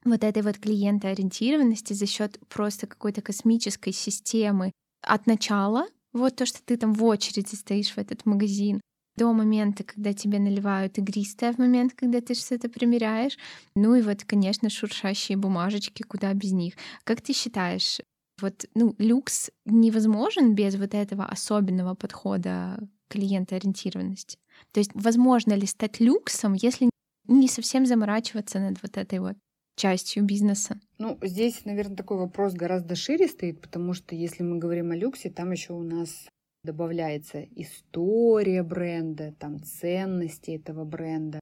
вот 0.06 0.24
этой 0.24 0.42
вот 0.44 0.58
клиентоориентированности, 0.58 1.94
за 1.94 2.08
счет 2.08 2.40
просто 2.48 2.88
какой-то 2.88 3.22
космической 3.22 3.92
системы 3.92 4.72
от 5.02 5.28
начала 5.28 5.88
вот 6.14 6.36
то, 6.36 6.46
что 6.46 6.60
ты 6.64 6.78
там 6.78 6.94
в 6.94 7.04
очереди 7.04 7.56
стоишь 7.56 7.92
в 7.92 7.98
этот 7.98 8.26
магазин, 8.26 8.82
до 9.18 9.34
момента, 9.34 9.84
когда 9.84 10.14
тебе 10.14 10.40
наливают 10.40 10.98
игристое, 10.98 11.54
в 11.54 11.58
момент, 11.58 11.94
когда 11.94 12.22
ты 12.22 12.34
что-то 12.34 12.70
примеряешь. 12.70 13.38
Ну 13.76 13.96
и 13.96 14.02
вот, 14.02 14.24
конечно, 14.24 14.70
шуршащие 14.70 15.38
бумажечки, 15.38 16.04
куда 16.04 16.34
без 16.34 16.52
них. 16.54 16.76
Как 17.04 17.22
ты 17.22 17.34
считаешь, 17.34 18.00
вот, 18.42 18.66
ну, 18.74 18.96
люкс 18.98 19.52
невозможен 19.66 20.56
без 20.56 20.76
вот 20.76 20.94
этого 20.94 21.26
особенного 21.26 21.94
подхода 21.94 22.80
клиентоориентированности? 23.10 24.40
То 24.72 24.80
есть 24.80 24.92
возможно 24.94 25.54
ли 25.54 25.68
стать 25.68 26.00
люксом, 26.00 26.54
если 26.54 26.90
не 27.28 27.48
совсем 27.48 27.86
заморачиваться 27.86 28.60
над 28.60 28.82
вот 28.82 28.98
этой 28.98 29.20
вот 29.20 29.36
частью 29.82 30.24
бизнеса? 30.24 30.80
Ну, 31.00 31.18
здесь, 31.24 31.66
наверное, 31.66 31.96
такой 31.96 32.18
вопрос 32.18 32.54
гораздо 32.54 32.96
шире 32.96 33.28
стоит, 33.28 33.60
потому 33.60 33.94
что 33.94 34.14
если 34.14 34.44
мы 34.44 34.60
говорим 34.60 34.92
о 34.92 34.96
люксе, 34.96 35.32
там 35.32 35.52
еще 35.52 35.74
у 35.74 35.82
нас 35.82 36.28
добавляется 36.64 37.44
история 37.56 38.62
бренда, 38.62 39.34
там 39.40 39.64
ценности 39.64 40.52
этого 40.52 40.86
бренда, 40.86 41.40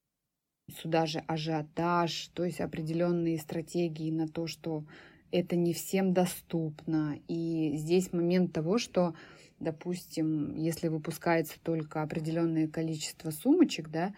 сюда 0.74 1.06
же 1.06 1.20
ажиотаж, 1.28 2.30
то 2.34 2.46
есть 2.46 2.62
определенные 2.62 3.38
стратегии 3.40 4.10
на 4.10 4.30
то, 4.30 4.48
что 4.48 4.86
это 5.32 5.58
не 5.58 5.74
всем 5.74 6.14
доступно. 6.14 7.20
И 7.28 7.74
здесь 7.76 8.14
момент 8.14 8.54
того, 8.54 8.78
что, 8.78 9.16
допустим, 9.60 10.56
если 10.56 10.88
выпускается 10.88 11.60
только 11.62 12.02
определенное 12.02 12.70
количество 12.70 13.32
сумочек, 13.32 13.90
да, 13.90 14.14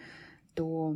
то 0.53 0.95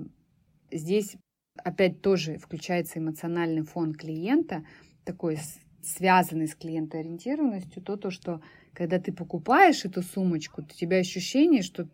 здесь 0.71 1.15
опять 1.63 2.01
тоже 2.01 2.37
включается 2.37 2.99
эмоциональный 2.99 3.63
фон 3.63 3.93
клиента, 3.93 4.65
такой 5.03 5.37
связанный 5.81 6.47
с 6.47 6.55
клиентоориентированностью, 6.55 7.81
то, 7.81 7.95
то, 7.95 8.09
что 8.09 8.41
когда 8.73 8.99
ты 8.99 9.13
покупаешь 9.13 9.85
эту 9.85 10.01
сумочку, 10.01 10.61
у 10.61 10.65
тебя 10.65 10.97
ощущение, 10.97 11.61
что 11.61 11.87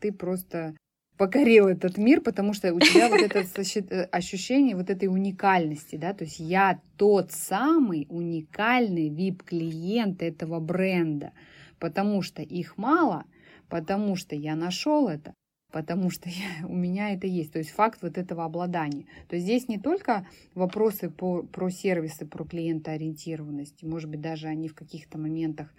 ты 0.00 0.12
просто 0.12 0.76
покорил 1.16 1.66
этот 1.66 1.98
мир, 1.98 2.20
потому 2.20 2.52
что 2.52 2.72
у 2.72 2.78
тебя 2.78 3.08
вот 3.08 3.20
это 3.20 3.40
э, 3.40 4.02
ощущение 4.04 4.76
вот 4.76 4.88
этой 4.88 5.08
уникальности, 5.08 5.96
да, 5.96 6.14
то 6.14 6.24
есть 6.24 6.38
я 6.38 6.80
тот 6.96 7.32
самый 7.32 8.06
уникальный 8.08 9.08
VIP-клиент 9.08 10.22
этого 10.22 10.60
бренда, 10.60 11.32
потому 11.80 12.22
что 12.22 12.42
их 12.42 12.78
мало, 12.78 13.24
потому 13.68 14.14
что 14.14 14.36
я 14.36 14.54
нашел 14.54 15.08
это, 15.08 15.34
потому 15.72 16.10
что 16.10 16.28
я, 16.28 16.66
у 16.68 16.74
меня 16.74 17.12
это 17.12 17.26
есть. 17.26 17.52
То 17.52 17.58
есть 17.58 17.70
факт 17.70 18.00
вот 18.02 18.18
этого 18.18 18.44
обладания. 18.44 19.06
То 19.28 19.36
есть 19.36 19.46
здесь 19.46 19.68
не 19.68 19.78
только 19.78 20.26
вопросы 20.54 21.10
по, 21.10 21.42
про 21.42 21.70
сервисы, 21.70 22.26
про 22.26 22.44
клиентоориентированность, 22.44 23.82
может 23.82 24.10
быть, 24.10 24.20
даже 24.20 24.48
они 24.48 24.68
в 24.68 24.74
каких-то 24.74 25.18
моментах, 25.18 25.72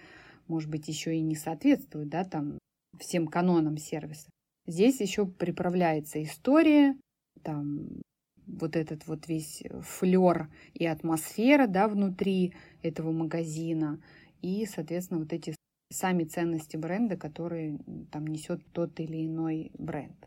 может 0.47 0.69
быть, 0.69 0.87
еще 0.87 1.15
и 1.15 1.21
не 1.21 1.35
соответствуют, 1.35 2.09
да, 2.09 2.23
там, 2.23 2.57
всем 2.99 3.27
канонам 3.27 3.77
сервиса. 3.77 4.29
Здесь 4.65 4.99
еще 4.99 5.25
приправляется 5.25 6.21
история, 6.23 6.95
там 7.43 8.01
вот 8.45 8.75
этот 8.75 9.07
вот 9.07 9.27
весь 9.27 9.63
флер 9.81 10.49
и 10.73 10.85
атмосфера, 10.85 11.67
да, 11.67 11.87
внутри 11.87 12.53
этого 12.81 13.11
магазина, 13.11 14.01
и, 14.41 14.65
соответственно, 14.65 15.19
вот 15.19 15.33
эти 15.33 15.53
сами 15.89 16.23
ценности 16.23 16.77
бренда, 16.77 17.17
которые 17.17 17.79
там 18.11 18.27
несет 18.27 18.61
тот 18.71 18.99
или 18.99 19.25
иной 19.25 19.71
бренд. 19.77 20.17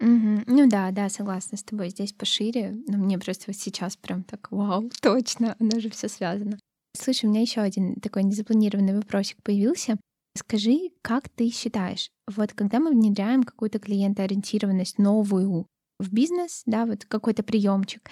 Угу. 0.00 0.42
Ну 0.46 0.68
да, 0.68 0.90
да, 0.90 1.08
согласна 1.08 1.56
с 1.56 1.62
тобой. 1.62 1.90
Здесь 1.90 2.12
пошире. 2.12 2.76
Но 2.88 2.98
мне 2.98 3.18
просто 3.18 3.44
вот 3.46 3.56
сейчас 3.56 3.96
прям 3.96 4.24
так, 4.24 4.50
вау, 4.50 4.90
точно, 5.00 5.56
оно 5.60 5.78
же 5.78 5.90
все 5.90 6.08
связано. 6.08 6.58
Слушай, 6.96 7.26
у 7.26 7.28
меня 7.30 7.40
еще 7.40 7.60
один 7.60 7.94
такой 7.96 8.24
незапланированный 8.24 8.96
вопросик 8.96 9.42
появился. 9.42 9.98
Скажи, 10.36 10.90
как 11.02 11.28
ты 11.28 11.50
считаешь, 11.50 12.08
вот 12.26 12.52
когда 12.52 12.80
мы 12.80 12.90
внедряем 12.90 13.44
какую-то 13.44 13.78
клиентоориентированность 13.78 14.98
новую 14.98 15.66
в 15.98 16.12
бизнес, 16.12 16.62
да, 16.66 16.84
вот 16.86 17.04
какой-то 17.04 17.42
приемчик, 17.42 18.10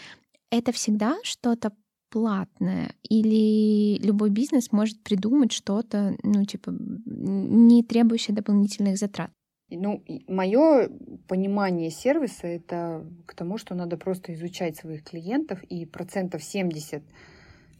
это 0.51 0.73
всегда 0.73 1.17
что-то 1.23 1.73
платное 2.11 2.93
или 3.03 3.99
любой 4.05 4.31
бизнес 4.31 4.73
может 4.73 5.03
придумать 5.03 5.53
что-то, 5.53 6.17
ну, 6.23 6.45
типа, 6.45 6.71
не 6.71 7.83
требующее 7.83 8.35
дополнительных 8.35 8.99
затрат? 8.99 9.31
Ну, 9.71 10.03
мое 10.27 10.91
понимание 11.29 11.91
сервиса 11.91 12.49
это 12.49 13.07
к 13.27 13.35
тому, 13.35 13.57
что 13.57 13.75
надо 13.75 13.97
просто 13.97 14.35
изучать 14.35 14.77
своих 14.77 15.05
клиентов 15.05 15.63
и 15.65 15.87
процентов 15.87 16.43
70 16.43 17.05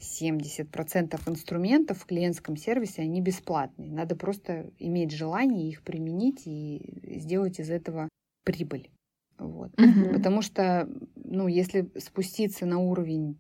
70% 0.01 1.21
инструментов 1.29 1.99
в 1.99 2.07
клиентском 2.07 2.57
сервисе, 2.57 3.03
они 3.03 3.21
бесплатные. 3.21 3.93
Надо 3.93 4.17
просто 4.17 4.71
иметь 4.79 5.13
желание 5.13 5.69
их 5.69 5.83
применить 5.83 6.47
и 6.47 7.19
сделать 7.21 7.61
из 7.61 7.71
этого 7.71 8.09
прибыль. 8.45 8.91
Вот. 9.39 9.73
Угу. 9.79 10.15
Потому 10.15 10.41
что, 10.43 10.89
ну, 11.17 11.49
если 11.49 11.91
спуститься 11.99 12.65
на 12.65 12.79
уровень 12.79 13.39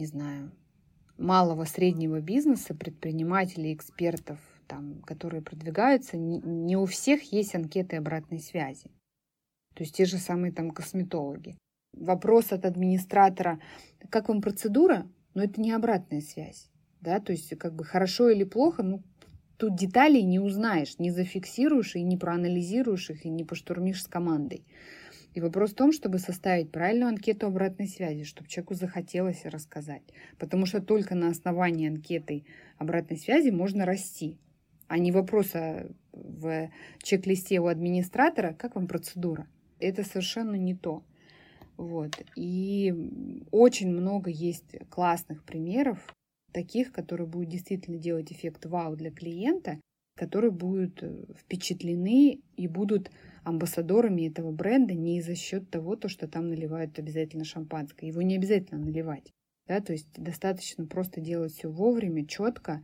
не 0.00 0.06
знаю, 0.06 0.50
малого 1.18 1.64
среднего 1.64 2.20
бизнеса, 2.20 2.74
предпринимателей, 2.74 3.74
экспертов, 3.74 4.38
там, 4.66 5.02
которые 5.02 5.42
продвигаются, 5.42 6.16
не, 6.16 6.76
у 6.76 6.86
всех 6.86 7.32
есть 7.32 7.54
анкеты 7.54 7.96
обратной 7.96 8.40
связи. 8.40 8.90
То 9.74 9.84
есть 9.84 9.94
те 9.94 10.06
же 10.06 10.16
самые 10.16 10.52
там 10.52 10.70
косметологи. 10.70 11.58
Вопрос 11.92 12.52
от 12.52 12.64
администратора, 12.64 13.60
как 14.08 14.28
вам 14.28 14.40
процедура? 14.40 15.06
Но 15.34 15.44
это 15.44 15.60
не 15.60 15.72
обратная 15.72 16.22
связь. 16.22 16.70
Да? 17.00 17.20
То 17.20 17.32
есть 17.32 17.56
как 17.58 17.74
бы 17.74 17.84
хорошо 17.84 18.30
или 18.30 18.44
плохо, 18.44 18.82
ну, 18.82 19.02
тут 19.58 19.76
деталей 19.76 20.22
не 20.22 20.38
узнаешь, 20.38 20.98
не 20.98 21.10
зафиксируешь 21.10 21.94
и 21.94 22.02
не 22.02 22.16
проанализируешь 22.16 23.10
их, 23.10 23.26
и 23.26 23.28
не 23.28 23.44
поштурмишь 23.44 24.02
с 24.02 24.06
командой. 24.06 24.64
И 25.34 25.40
вопрос 25.40 25.70
в 25.72 25.76
том, 25.76 25.92
чтобы 25.92 26.18
составить 26.18 26.72
правильную 26.72 27.08
анкету 27.08 27.46
обратной 27.46 27.86
связи, 27.86 28.24
чтобы 28.24 28.48
человеку 28.48 28.74
захотелось 28.74 29.44
рассказать. 29.44 30.02
Потому 30.38 30.66
что 30.66 30.80
только 30.80 31.14
на 31.14 31.28
основании 31.28 31.88
анкеты 31.88 32.44
обратной 32.78 33.16
связи 33.16 33.50
можно 33.50 33.86
расти. 33.86 34.38
А 34.88 34.98
не 34.98 35.12
вопроса 35.12 35.88
в 36.12 36.68
чек-листе 37.02 37.60
у 37.60 37.66
администратора, 37.66 38.54
как 38.54 38.74
вам 38.74 38.88
процедура. 38.88 39.46
Это 39.78 40.02
совершенно 40.02 40.56
не 40.56 40.74
то. 40.74 41.04
Вот. 41.76 42.20
И 42.36 42.92
очень 43.52 43.88
много 43.88 44.30
есть 44.30 44.76
классных 44.90 45.44
примеров, 45.44 45.98
таких, 46.52 46.92
которые 46.92 47.26
будут 47.26 47.48
действительно 47.48 47.98
делать 47.98 48.32
эффект 48.32 48.66
вау 48.66 48.96
для 48.96 49.10
клиента, 49.10 49.80
которые 50.16 50.50
будут 50.50 51.02
впечатлены 51.38 52.40
и 52.56 52.66
будут 52.66 53.10
амбассадорами 53.44 54.28
этого 54.28 54.52
бренда 54.52 54.94
не 54.94 55.20
за 55.20 55.34
счет 55.34 55.70
того, 55.70 55.96
то, 55.96 56.08
что 56.08 56.28
там 56.28 56.48
наливают 56.48 56.98
обязательно 56.98 57.44
шампанское. 57.44 58.06
Его 58.06 58.22
не 58.22 58.36
обязательно 58.36 58.80
наливать. 58.80 59.32
Да, 59.66 59.80
то 59.80 59.92
есть 59.92 60.08
достаточно 60.16 60.86
просто 60.86 61.20
делать 61.20 61.52
все 61.52 61.68
вовремя, 61.68 62.26
четко, 62.26 62.82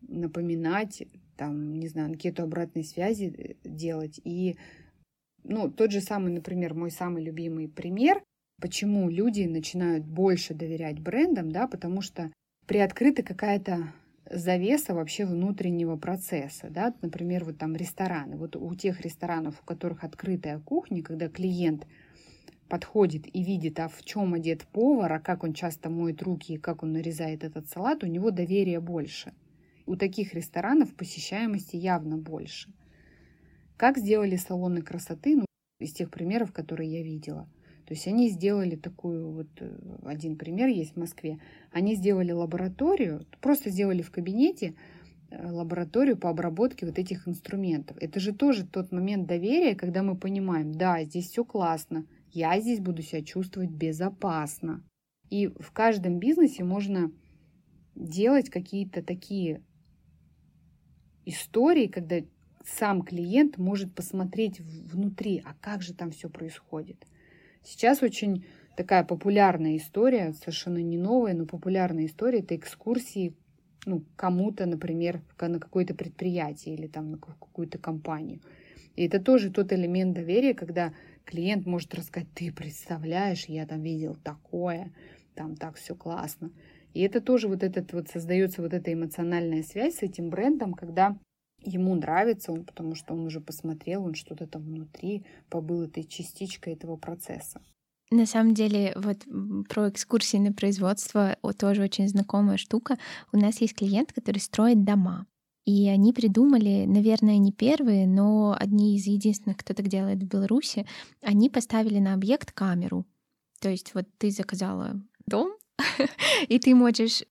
напоминать, 0.00 1.02
там, 1.36 1.74
не 1.74 1.88
знаю, 1.88 2.08
анкету 2.08 2.42
обратной 2.42 2.84
связи 2.84 3.34
э, 3.36 3.68
делать. 3.68 4.20
И, 4.24 4.56
ну, 5.42 5.70
тот 5.70 5.90
же 5.90 6.00
самый, 6.00 6.32
например, 6.32 6.74
мой 6.74 6.90
самый 6.90 7.22
любимый 7.22 7.68
пример, 7.68 8.22
почему 8.60 9.10
люди 9.10 9.42
начинают 9.42 10.06
больше 10.06 10.54
доверять 10.54 11.00
брендам, 11.00 11.52
да, 11.52 11.66
потому 11.66 12.00
что 12.00 12.32
приоткрыта 12.66 13.22
какая-то 13.22 13.92
завеса 14.30 14.94
вообще 14.94 15.26
внутреннего 15.26 15.96
процесса, 15.96 16.68
да, 16.70 16.94
например, 17.02 17.44
вот 17.44 17.58
там 17.58 17.76
рестораны, 17.76 18.36
вот 18.36 18.56
у 18.56 18.74
тех 18.74 19.00
ресторанов, 19.00 19.60
у 19.60 19.64
которых 19.64 20.04
открытая 20.04 20.58
кухня, 20.58 21.02
когда 21.02 21.28
клиент 21.28 21.86
подходит 22.68 23.26
и 23.34 23.42
видит, 23.42 23.78
а 23.80 23.88
в 23.88 24.02
чем 24.02 24.34
одет 24.34 24.66
повар, 24.66 25.12
а 25.12 25.20
как 25.20 25.44
он 25.44 25.52
часто 25.52 25.90
моет 25.90 26.22
руки 26.22 26.54
и 26.54 26.58
как 26.58 26.82
он 26.82 26.92
нарезает 26.92 27.44
этот 27.44 27.68
салат, 27.68 28.02
у 28.02 28.06
него 28.06 28.30
доверия 28.30 28.80
больше. 28.80 29.32
У 29.86 29.96
таких 29.96 30.32
ресторанов 30.32 30.94
посещаемости 30.94 31.76
явно 31.76 32.16
больше. 32.16 32.72
Как 33.76 33.98
сделали 33.98 34.36
салоны 34.36 34.80
красоты, 34.80 35.36
ну, 35.36 35.44
из 35.78 35.92
тех 35.92 36.10
примеров, 36.10 36.52
которые 36.52 36.90
я 36.90 37.02
видела– 37.02 37.48
то 37.86 37.92
есть 37.92 38.06
они 38.06 38.30
сделали 38.30 38.76
такую 38.76 39.30
вот, 39.30 39.48
э, 39.60 39.76
один 40.04 40.36
пример 40.36 40.68
есть 40.68 40.94
в 40.94 40.98
Москве, 40.98 41.38
они 41.70 41.94
сделали 41.96 42.32
лабораторию, 42.32 43.26
просто 43.40 43.70
сделали 43.70 44.00
в 44.00 44.10
кабинете 44.10 44.74
э, 45.30 45.50
лабораторию 45.50 46.16
по 46.16 46.30
обработке 46.30 46.86
вот 46.86 46.98
этих 46.98 47.28
инструментов. 47.28 47.96
Это 48.00 48.20
же 48.20 48.32
тоже 48.32 48.66
тот 48.66 48.90
момент 48.90 49.26
доверия, 49.26 49.74
когда 49.74 50.02
мы 50.02 50.16
понимаем, 50.16 50.72
да, 50.72 51.04
здесь 51.04 51.28
все 51.28 51.44
классно, 51.44 52.06
я 52.30 52.58
здесь 52.58 52.80
буду 52.80 53.02
себя 53.02 53.22
чувствовать 53.22 53.70
безопасно. 53.70 54.82
И 55.28 55.48
в 55.48 55.70
каждом 55.72 56.18
бизнесе 56.18 56.64
можно 56.64 57.12
делать 57.94 58.48
какие-то 58.48 59.02
такие 59.02 59.62
истории, 61.26 61.86
когда 61.86 62.20
сам 62.64 63.02
клиент 63.02 63.58
может 63.58 63.94
посмотреть 63.94 64.60
внутри, 64.60 65.42
а 65.44 65.54
как 65.60 65.82
же 65.82 65.92
там 65.92 66.10
все 66.10 66.30
происходит. 66.30 67.06
Сейчас 67.64 68.02
очень 68.02 68.44
такая 68.76 69.04
популярная 69.04 69.76
история, 69.76 70.32
совершенно 70.34 70.78
не 70.78 70.98
новая, 70.98 71.34
но 71.34 71.46
популярная 71.46 72.06
история, 72.06 72.40
это 72.40 72.56
экскурсии 72.56 73.34
ну, 73.86 74.04
кому-то, 74.16 74.66
например, 74.66 75.20
на 75.40 75.58
какое-то 75.58 75.94
предприятие 75.94 76.74
или 76.74 76.86
там 76.86 77.10
на 77.12 77.18
какую-то 77.18 77.78
компанию. 77.78 78.40
И 78.96 79.06
это 79.06 79.20
тоже 79.20 79.50
тот 79.50 79.72
элемент 79.72 80.14
доверия, 80.14 80.54
когда 80.54 80.92
клиент 81.24 81.66
может 81.66 81.94
рассказать, 81.94 82.28
ты 82.34 82.52
представляешь, 82.52 83.46
я 83.46 83.66
там 83.66 83.82
видел 83.82 84.16
такое, 84.22 84.92
там 85.34 85.56
так 85.56 85.76
все 85.76 85.94
классно. 85.94 86.50
И 86.92 87.00
это 87.00 87.20
тоже 87.20 87.48
вот 87.48 87.62
этот 87.62 87.92
вот 87.92 88.08
создается 88.08 88.62
вот 88.62 88.72
эта 88.72 88.92
эмоциональная 88.92 89.62
связь 89.62 89.96
с 89.96 90.02
этим 90.02 90.30
брендом, 90.30 90.74
когда 90.74 91.16
ему 91.64 91.94
нравится 91.94 92.52
он, 92.52 92.64
потому 92.64 92.94
что 92.94 93.14
он 93.14 93.26
уже 93.26 93.40
посмотрел, 93.40 94.04
он 94.04 94.14
что-то 94.14 94.46
там 94.46 94.62
внутри 94.62 95.24
побыл 95.48 95.82
этой 95.82 96.04
частичкой 96.04 96.74
этого 96.74 96.96
процесса. 96.96 97.60
На 98.10 98.26
самом 98.26 98.54
деле, 98.54 98.92
вот 98.96 99.24
про 99.68 99.88
экскурсии 99.88 100.36
на 100.36 100.52
производство 100.52 101.36
тоже 101.58 101.82
очень 101.82 102.08
знакомая 102.08 102.58
штука. 102.58 102.98
У 103.32 103.38
нас 103.38 103.60
есть 103.60 103.74
клиент, 103.74 104.12
который 104.12 104.38
строит 104.38 104.84
дома. 104.84 105.26
И 105.64 105.88
они 105.88 106.12
придумали, 106.12 106.84
наверное, 106.86 107.38
не 107.38 107.50
первые, 107.50 108.06
но 108.06 108.54
одни 108.58 108.96
из 108.96 109.06
единственных, 109.06 109.56
кто 109.56 109.72
так 109.72 109.88
делает 109.88 110.22
в 110.22 110.26
Беларуси, 110.26 110.86
они 111.22 111.48
поставили 111.48 111.98
на 111.98 112.12
объект 112.12 112.52
камеру. 112.52 113.06
То 113.60 113.70
есть 113.70 113.94
вот 113.94 114.06
ты 114.18 114.30
заказала 114.30 115.00
дом, 115.26 115.52
и 116.48 116.58
ты 116.58 116.74
можешь 116.74 117.24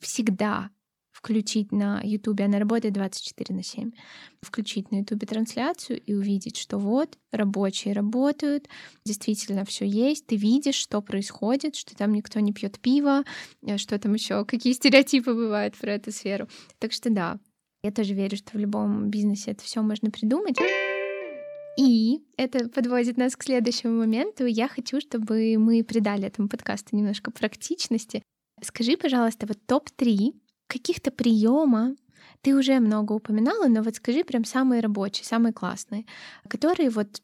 всегда 0.00 0.70
включить 1.16 1.72
на 1.72 2.02
YouTube, 2.02 2.42
она 2.42 2.58
работает 2.58 2.92
24 2.92 3.56
на 3.56 3.62
7, 3.62 3.90
включить 4.42 4.90
на 4.90 4.96
YouTube 4.96 5.26
трансляцию 5.26 5.98
и 5.98 6.12
увидеть, 6.12 6.58
что 6.58 6.76
вот 6.76 7.16
рабочие 7.32 7.94
работают, 7.94 8.68
действительно 9.06 9.64
все 9.64 9.86
есть, 9.86 10.26
ты 10.26 10.36
видишь, 10.36 10.74
что 10.74 11.00
происходит, 11.00 11.74
что 11.74 11.96
там 11.96 12.12
никто 12.12 12.38
не 12.40 12.52
пьет 12.52 12.78
пиво, 12.80 13.24
э, 13.66 13.78
что 13.78 13.98
там 13.98 14.12
еще, 14.12 14.44
какие 14.44 14.74
стереотипы 14.74 15.32
бывают 15.32 15.74
про 15.76 15.94
эту 15.94 16.12
сферу. 16.12 16.48
Так 16.78 16.92
что 16.92 17.08
да, 17.08 17.40
я 17.82 17.92
тоже 17.92 18.12
верю, 18.12 18.36
что 18.36 18.50
в 18.52 18.60
любом 18.60 19.08
бизнесе 19.08 19.52
это 19.52 19.64
все 19.64 19.80
можно 19.80 20.10
придумать. 20.10 20.58
И 21.78 22.20
это 22.36 22.68
подводит 22.68 23.16
нас 23.16 23.36
к 23.36 23.42
следующему 23.42 23.98
моменту. 23.98 24.44
Я 24.44 24.68
хочу, 24.68 25.00
чтобы 25.00 25.56
мы 25.56 25.82
придали 25.82 26.26
этому 26.26 26.48
подкасту 26.48 26.94
немножко 26.94 27.30
практичности. 27.30 28.22
Скажи, 28.62 28.96
пожалуйста, 28.96 29.46
вот 29.46 29.58
топ-3 29.66 30.34
каких-то 30.66 31.10
приема, 31.10 31.96
ты 32.42 32.54
уже 32.54 32.78
много 32.80 33.12
упоминала, 33.12 33.66
но 33.68 33.82
вот 33.82 33.96
скажи 33.96 34.24
прям 34.24 34.44
самые 34.44 34.80
рабочие, 34.80 35.24
самые 35.24 35.52
классные, 35.52 36.04
которые 36.48 36.90
вот 36.90 37.22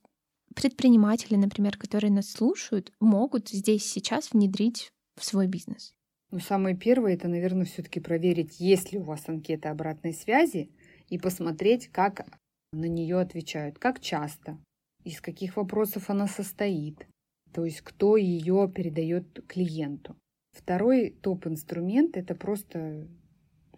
предприниматели, 0.54 1.36
например, 1.36 1.76
которые 1.76 2.10
нас 2.10 2.30
слушают, 2.30 2.92
могут 3.00 3.48
здесь 3.48 3.84
сейчас 3.84 4.32
внедрить 4.32 4.90
в 5.18 5.24
свой 5.24 5.46
бизнес? 5.46 5.94
Ну, 6.30 6.40
самое 6.40 6.76
первое, 6.76 7.14
это, 7.14 7.28
наверное, 7.28 7.66
все-таки 7.66 8.00
проверить, 8.00 8.58
есть 8.58 8.92
ли 8.92 8.98
у 8.98 9.02
вас 9.02 9.28
анкета 9.28 9.70
обратной 9.70 10.14
связи, 10.14 10.70
и 11.08 11.18
посмотреть, 11.18 11.88
как 11.88 12.26
на 12.72 12.86
нее 12.86 13.20
отвечают, 13.20 13.78
как 13.78 14.00
часто, 14.00 14.58
из 15.04 15.20
каких 15.20 15.56
вопросов 15.56 16.08
она 16.08 16.26
состоит, 16.26 17.06
то 17.52 17.64
есть 17.64 17.82
кто 17.82 18.16
ее 18.16 18.70
передает 18.74 19.44
клиенту. 19.46 20.16
Второй 20.52 21.10
топ-инструмент– 21.10 22.16
это 22.16 22.34
просто 22.34 23.06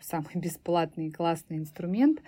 самый 0.05 0.35
бесплатный 0.35 1.09
и 1.09 1.13
классный 1.13 1.59
инструмент, 1.59 2.23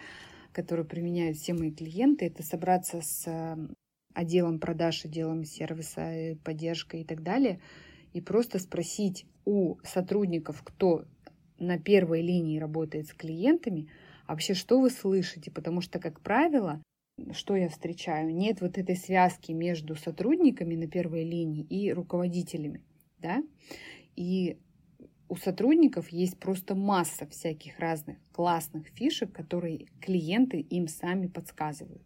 который 0.53 0.85
применяют 0.85 1.37
все 1.37 1.55
мои 1.55 1.71
клиенты, 1.71 2.27
это 2.27 2.43
собраться 2.43 3.01
с 3.03 3.27
эм, 3.27 3.75
отделом 4.15 4.59
продаж, 4.59 5.05
отделом 5.05 5.45
сервиса, 5.45 6.01
э, 6.01 6.37
поддержкой 6.37 7.03
и 7.03 7.05
так 7.05 7.23
далее, 7.23 7.61
и 8.13 8.21
просто 8.21 8.59
спросить 8.59 9.27
у 9.45 9.77
сотрудников, 9.85 10.63
кто 10.65 11.05
на 11.59 11.79
первой 11.79 12.23
линии 12.23 12.59
работает 12.59 13.09
с 13.09 13.13
клиентами, 13.13 13.89
вообще, 14.27 14.55
что 14.55 14.81
вы 14.81 14.91
слышите, 14.91 15.51
потому 15.51 15.81
что, 15.81 15.99
как 15.99 16.21
правило, 16.21 16.83
что 17.33 17.57
я 17.57 17.69
встречаю, 17.69 18.35
нет 18.35 18.61
вот 18.61 18.79
этой 18.79 18.97
связки 18.97 19.53
между 19.53 19.95
сотрудниками 19.95 20.75
на 20.75 20.87
первой 20.87 21.25
линии 21.25 21.63
и 21.63 21.93
руководителями, 21.93 22.83
да, 23.19 23.43
и 24.17 24.59
у 25.29 25.37
сотрудников 25.37 26.11
есть 26.11 26.39
просто 26.39 26.75
масса 26.75 27.27
всяких 27.27 27.79
разных 27.79 28.19
классных 28.33 28.87
фишек, 28.89 29.33
которые 29.33 29.87
клиенты 30.01 30.61
им 30.61 30.89
сами 30.89 31.27
подсказывают. 31.27 32.03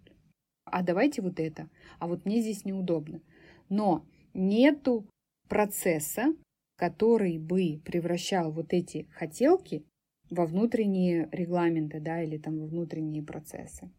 А 0.64 0.82
давайте 0.82 1.20
вот 1.22 1.40
это, 1.40 1.68
а 1.98 2.06
вот 2.06 2.24
мне 2.24 2.40
здесь 2.40 2.64
неудобно. 2.64 3.20
Но 3.68 4.06
нету 4.34 5.06
процесса, 5.48 6.34
который 6.76 7.38
бы 7.38 7.80
превращал 7.84 8.52
вот 8.52 8.72
эти 8.72 9.06
хотелки 9.12 9.84
во 10.30 10.46
внутренние 10.46 11.28
регламенты, 11.32 12.00
да, 12.00 12.22
или 12.22 12.38
там 12.38 12.58
во 12.58 12.66
внутренние 12.66 13.22
процессы. 13.22 13.90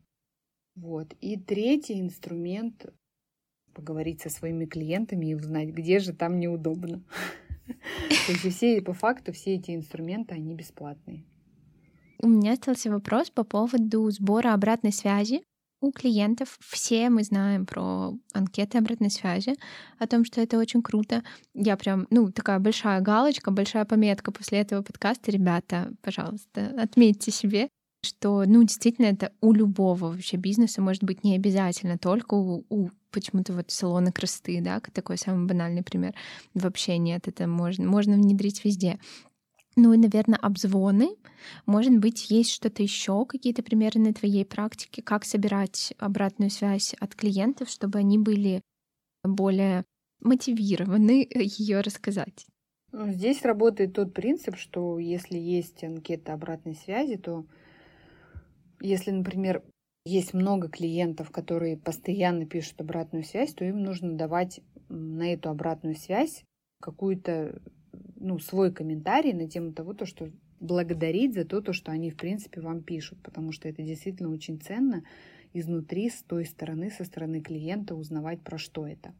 Вот. 0.76 1.14
И 1.20 1.38
третий 1.38 2.00
инструмент— 2.00 2.86
поговорить 3.74 4.22
со 4.22 4.30
своими 4.30 4.66
клиентами 4.66 5.28
и 5.28 5.36
узнать, 5.36 5.70
где 5.70 6.00
же 6.00 6.14
там 6.14 6.40
неудобно. 6.40 7.04
То 7.68 8.32
есть 8.32 8.56
все, 8.56 8.82
по 8.82 8.94
факту 8.94 9.32
все 9.34 9.56
эти 9.56 9.76
инструменты, 9.76 10.36
они 10.36 10.54
бесплатные. 10.54 11.24
У 12.20 12.28
меня 12.28 12.54
остался 12.54 12.92
вопрос 12.92 13.30
по 13.30 13.44
поводу 13.44 14.10
сбора 14.12 14.54
обратной 14.54 14.92
связи 14.92 15.42
у 15.82 15.92
клиентов. 15.92 16.58
Все 16.60 17.10
мы 17.10 17.24
знаем 17.24 17.66
про 17.66 18.14
анкеты 18.34 18.78
обратной 18.78 19.10
связи, 19.10 19.56
о 19.98 20.08
том, 20.08 20.24
что 20.24 20.40
это 20.40 20.60
очень 20.60 20.84
круто. 20.84 21.24
Я 21.54 21.76
прям, 21.76 22.08
ну, 22.12 22.32
такая 22.32 22.60
большая 22.60 23.02
галочка, 23.02 23.52
большая 23.52 23.86
пометка 23.86 24.32
после 24.32 24.60
этого 24.60 24.84
подкаста. 24.84 25.32
Ребята, 25.32 25.92
пожалуйста, 26.02 26.74
отметьте 26.78 27.32
себе, 27.32 27.70
что, 28.04 28.44
ну, 28.46 28.62
действительно, 28.64 29.08
это 29.08 29.34
у 29.42 29.54
любого 29.54 30.12
вообще 30.12 30.38
бизнеса 30.38 30.82
может 30.82 31.04
быть 31.04 31.24
не 31.24 31.36
обязательно 31.36 31.98
только 31.98 32.36
у, 32.36 32.66
у 32.70 32.90
почему-то 33.12 33.54
вот 33.54 33.72
салона 33.72 34.12
красоты, 34.12 34.62
да, 34.62 34.80
такой 34.80 35.18
самый 35.18 35.48
банальный 35.48 35.84
пример. 35.84 36.14
Вообще 36.54 36.98
нет, 36.98 37.28
это 37.28 37.48
можно, 37.48 37.86
можно 37.86 38.16
внедрить 38.16 38.64
везде. 38.66 39.00
Ну 39.76 39.94
и, 39.94 39.98
наверное, 39.98 40.38
обзвоны. 40.38 41.16
Может 41.66 41.98
быть, 41.98 42.30
есть 42.30 42.52
что-то 42.52 42.84
еще, 42.84 43.26
какие-то 43.26 43.64
примеры 43.64 44.00
на 44.00 44.14
твоей 44.14 44.46
практике, 44.46 45.02
как 45.02 45.24
собирать 45.24 45.94
обратную 45.98 46.50
связь 46.50 46.94
от 47.00 47.16
клиентов, 47.16 47.70
чтобы 47.70 48.00
они 48.00 48.18
были 48.18 48.62
более 49.24 49.86
мотивированы 50.20 51.28
ее 51.34 51.82
рассказать. 51.82 52.46
Ну, 52.92 53.10
здесь 53.12 53.44
работает 53.44 53.94
тот 53.94 54.14
принцип, 54.14 54.58
что 54.58 55.00
если 55.00 55.38
есть 55.38 55.84
анкета 55.84 56.34
обратной 56.34 56.76
связи, 56.76 57.16
то 57.16 57.46
если, 58.82 59.12
например, 59.12 59.64
есть 60.06 60.34
много 60.34 60.68
клиентов, 60.68 61.30
которые 61.32 61.78
постоянно 61.78 62.46
пишут 62.46 62.82
обратную 62.82 63.24
связь, 63.24 63.54
то 63.54 63.66
им 63.66 63.84
нужно 63.84 64.18
давать 64.18 64.62
на 64.90 65.32
эту 65.34 65.50
обратную 65.50 65.96
связь 65.96 66.44
какую-то, 66.82 67.62
ну, 68.16 68.40
свой 68.40 68.74
комментарий 68.74 69.34
на 69.34 69.48
тему 69.48 69.74
того, 69.74 69.94
то, 69.94 70.06
что 70.06 70.32
благодарить 70.60 71.34
за 71.34 71.46
то, 71.46 71.62
то, 71.62 71.74
что 71.74 71.92
они, 71.92 72.10
в 72.10 72.18
принципе, 72.18 72.62
вам 72.62 72.82
пишут, 72.82 73.20
потому 73.24 73.52
что 73.52 73.70
это 73.70 73.84
действительно 73.84 74.32
очень 74.32 74.60
ценно 74.60 75.04
изнутри, 75.54 76.10
с 76.10 76.24
той 76.24 76.46
стороны, 76.46 76.90
со 76.92 77.04
стороны 77.04 77.42
клиента 77.42 77.96
узнавать, 77.96 78.42
про 78.42 78.58
что 78.58 78.88
это. 78.88 79.14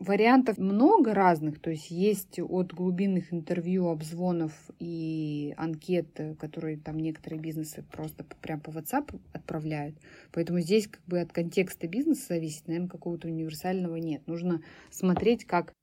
Вариантов 0.00 0.56
много 0.56 1.12
разных, 1.12 1.60
то 1.60 1.68
есть 1.68 1.90
есть 1.90 2.40
от 2.40 2.72
глубинных 2.72 3.34
интервью, 3.34 3.88
обзвонов 3.88 4.52
и 4.78 5.52
анкет, 5.58 6.18
которые 6.38 6.78
там 6.78 6.98
некоторые 6.98 7.38
бизнесы 7.38 7.84
просто 7.92 8.24
прям 8.40 8.60
по 8.60 8.70
WhatsApp 8.70 9.20
отправляют. 9.34 9.94
Поэтому 10.32 10.60
здесь 10.60 10.88
как 10.88 11.02
бы 11.04 11.20
от 11.20 11.32
контекста 11.32 11.86
бизнеса 11.86 12.28
зависит, 12.30 12.66
наверное, 12.66 12.88
какого-то 12.88 13.28
универсального 13.28 13.96
нет. 13.96 14.26
Нужно 14.26 14.62
смотреть, 14.88 15.44
как 15.44 15.74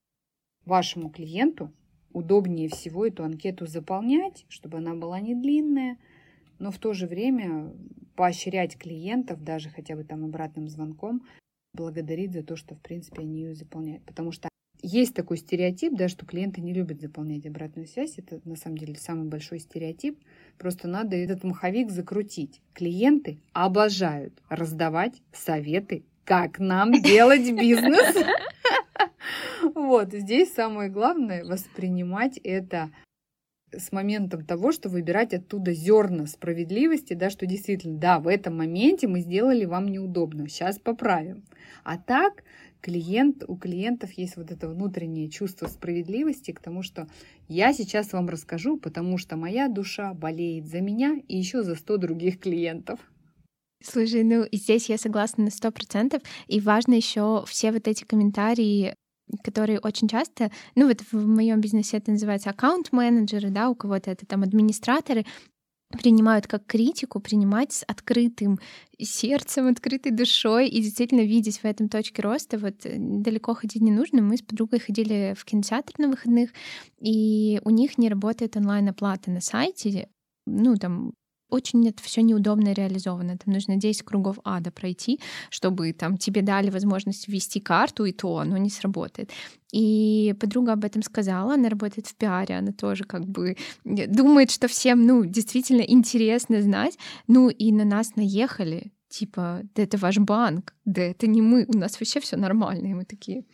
вашему 0.66 1.12
клиенту 1.12 1.72
удобнее 2.12 2.70
всего 2.70 3.06
эту 3.06 3.24
анкету 3.24 3.68
заполнять, 3.68 4.48
чтобы 4.50 4.80
она 4.80 4.96
была 4.96 5.20
не 5.20 5.36
длинная, 5.36 6.00
но 6.58 6.72
в 6.72 6.80
то 6.80 6.94
же 6.94 7.06
время 7.06 7.72
поощрять 8.16 8.80
клиентов 8.80 9.44
даже 9.44 9.70
хотя 9.70 9.96
бы 9.96 10.04
там 10.04 10.26
обратным 10.26 10.70
звонком 10.70 11.22
благодарить 11.78 12.34
за 12.34 12.44
то, 12.44 12.56
что, 12.56 12.76
в 12.76 12.82
принципе, 12.82 13.22
они 13.22 13.42
ее 13.42 13.56
заполняют. 13.56 14.04
Потому 14.04 14.32
что 14.32 14.50
есть 14.82 15.14
такой 15.14 15.38
стереотип, 15.38 15.94
да, 15.96 16.08
что 16.08 16.26
клиенты 16.26 16.62
не 16.62 16.74
любят 16.74 17.02
заполнять 17.02 17.46
обратную 17.46 17.88
связь. 17.88 18.16
Это 18.18 18.40
на 18.46 18.56
самом 18.56 18.78
деле 18.78 18.96
самый 18.96 19.28
большой 19.28 19.60
стереотип. 19.60 20.20
Просто 20.58 20.88
надо 20.88 21.16
этот 21.16 21.44
маховик 21.44 21.92
закрутить. 21.92 22.62
Клиенты 22.74 23.40
обожают 23.54 24.34
раздавать 24.50 25.22
советы, 25.34 26.04
как 26.24 26.60
нам 26.60 26.92
делать 27.02 27.52
бизнес. 27.52 28.16
Вот, 29.74 30.14
здесь 30.14 30.54
самое 30.54 30.90
главное 30.90 31.44
воспринимать 31.44 32.38
это 32.38 32.90
с 33.72 33.92
моментом 33.92 34.46
того, 34.46 34.72
что 34.72 34.90
выбирать 34.90 35.34
оттуда 35.34 35.74
зерна 35.74 36.26
справедливости, 36.28 37.14
да, 37.14 37.30
что 37.30 37.46
действительно, 37.46 37.98
да, 37.98 38.20
в 38.20 38.28
этом 38.28 38.58
моменте 38.58 39.08
мы 39.08 39.22
сделали 39.22 39.66
вам 39.66 39.88
неудобно, 39.88 40.48
сейчас 40.48 40.80
поправим. 40.80 41.44
А 41.84 41.98
так 41.98 42.44
клиент, 42.82 43.44
у 43.48 43.56
клиентов 43.56 44.12
есть 44.14 44.38
вот 44.38 44.52
это 44.52 44.70
внутреннее 44.70 45.30
чувство 45.30 45.68
справедливости 45.68 46.52
к 46.52 46.60
тому, 46.60 46.84
что 46.84 47.08
я 47.48 47.74
сейчас 47.74 48.14
вам 48.14 48.30
расскажу, 48.30 48.78
потому 48.78 49.18
что 49.18 49.36
моя 49.36 49.68
душа 49.68 50.14
болеет 50.14 50.68
за 50.68 50.82
меня 50.82 51.20
и 51.28 51.38
еще 51.38 51.64
за 51.64 51.76
100 51.76 51.98
других 51.98 52.40
клиентов. 52.40 53.00
Слушай, 53.84 54.24
ну 54.24 54.46
здесь 54.52 54.90
я 54.90 54.98
согласна 54.98 55.46
на 55.46 55.52
сто 55.52 55.72
процентов, 55.72 56.24
и 56.48 56.60
важно 56.60 56.94
еще 56.94 57.44
все 57.48 57.72
вот 57.72 57.88
эти 57.88 58.04
комментарии 58.04 58.96
которые 59.44 59.80
очень 59.80 60.08
часто, 60.08 60.52
ну 60.76 60.88
вот 60.88 61.02
в 61.12 61.28
моем 61.28 61.62
бизнесе 61.62 61.98
это 61.98 62.12
называется 62.12 62.50
аккаунт-менеджеры, 62.50 63.50
да, 63.50 63.70
у 63.70 63.76
кого-то 63.76 64.12
это 64.12 64.26
там 64.26 64.44
администраторы, 64.44 65.26
принимают 65.90 66.48
как 66.48 66.66
критику, 66.66 67.20
принимать 67.20 67.72
с 67.72 67.84
открытым 67.88 68.60
сердцем, 69.00 69.68
открытой 69.68 70.12
душой 70.12 70.68
и 70.68 70.82
действительно 70.82 71.22
видеть 71.22 71.60
в 71.60 71.66
этом 71.66 71.88
точке 71.88 72.22
роста. 72.22 72.58
Вот 72.58 72.86
э, 72.86 72.96
далеко 72.98 73.54
ходить 73.54 73.82
не 73.82 73.92
нужно. 73.92 74.22
Мы 74.22 74.38
с 74.38 74.42
подругой 74.42 74.80
ходили 74.80 75.34
в 75.38 75.46
кинотеатр 75.46 75.94
на 75.98 76.10
выходных, 76.10 76.50
и 77.00 77.62
у 77.64 77.70
них 77.70 77.98
не 77.98 78.10
работает 78.10 78.58
онлайн-оплата 78.58 79.32
на 79.32 79.40
сайте. 79.40 80.10
Ну, 80.46 80.76
там 80.76 81.14
очень 81.50 81.88
это 81.88 82.04
все 82.04 82.22
неудобно 82.22 82.74
реализовано. 82.74 83.38
Там 83.38 83.54
нужно 83.54 83.78
10 83.78 84.04
кругов 84.04 84.38
ада 84.44 84.72
пройти, 84.72 85.20
чтобы 85.50 85.94
там 85.94 86.18
тебе 86.18 86.42
дали 86.42 86.70
возможность 86.70 87.28
ввести 87.28 87.60
карту, 87.60 88.06
и 88.06 88.12
то 88.12 88.38
оно 88.38 88.58
не 88.58 88.70
сработает. 88.70 89.32
И 89.72 90.34
подруга 90.40 90.74
об 90.74 90.86
этом 90.86 91.02
сказала, 91.02 91.54
она 91.54 91.70
работает 91.70 92.08
в 92.08 92.16
пиаре, 92.16 92.58
она 92.58 92.72
тоже 92.72 93.04
как 93.04 93.26
бы 93.26 93.58
э, 93.86 94.08
думает, 94.08 94.52
что 94.52 94.68
всем, 94.68 95.06
ну, 95.06 95.26
действительно 95.26 95.82
интересно 95.82 96.62
знать. 96.62 96.98
Ну, 97.28 97.50
и 97.50 97.72
на 97.72 97.86
нас 97.86 98.16
наехали, 98.16 98.92
типа, 99.10 99.62
да 99.76 99.84
это 99.84 99.98
ваш 99.98 100.18
банк, 100.18 100.74
да 100.86 101.02
это 101.02 101.28
не 101.28 101.42
мы, 101.42 101.66
у 101.68 101.78
нас 101.78 102.00
вообще 102.00 102.20
все 102.20 102.38
нормально. 102.38 102.88
И 102.88 102.94
мы 102.94 103.06
такие, 103.06 103.46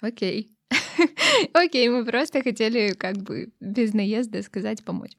окей. 0.00 0.56
Окей, 1.52 1.88
мы 1.88 2.04
просто 2.04 2.42
хотели 2.42 2.92
как 2.92 3.16
бы 3.16 3.52
без 3.60 3.92
наезда 3.92 4.42
сказать 4.42 4.84
помочь. 4.84 5.16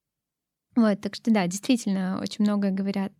Вот, 0.75 1.01
так 1.01 1.15
что 1.15 1.31
да, 1.31 1.47
действительно, 1.47 2.19
очень 2.21 2.45
много 2.45 2.69
говорят 2.69 3.11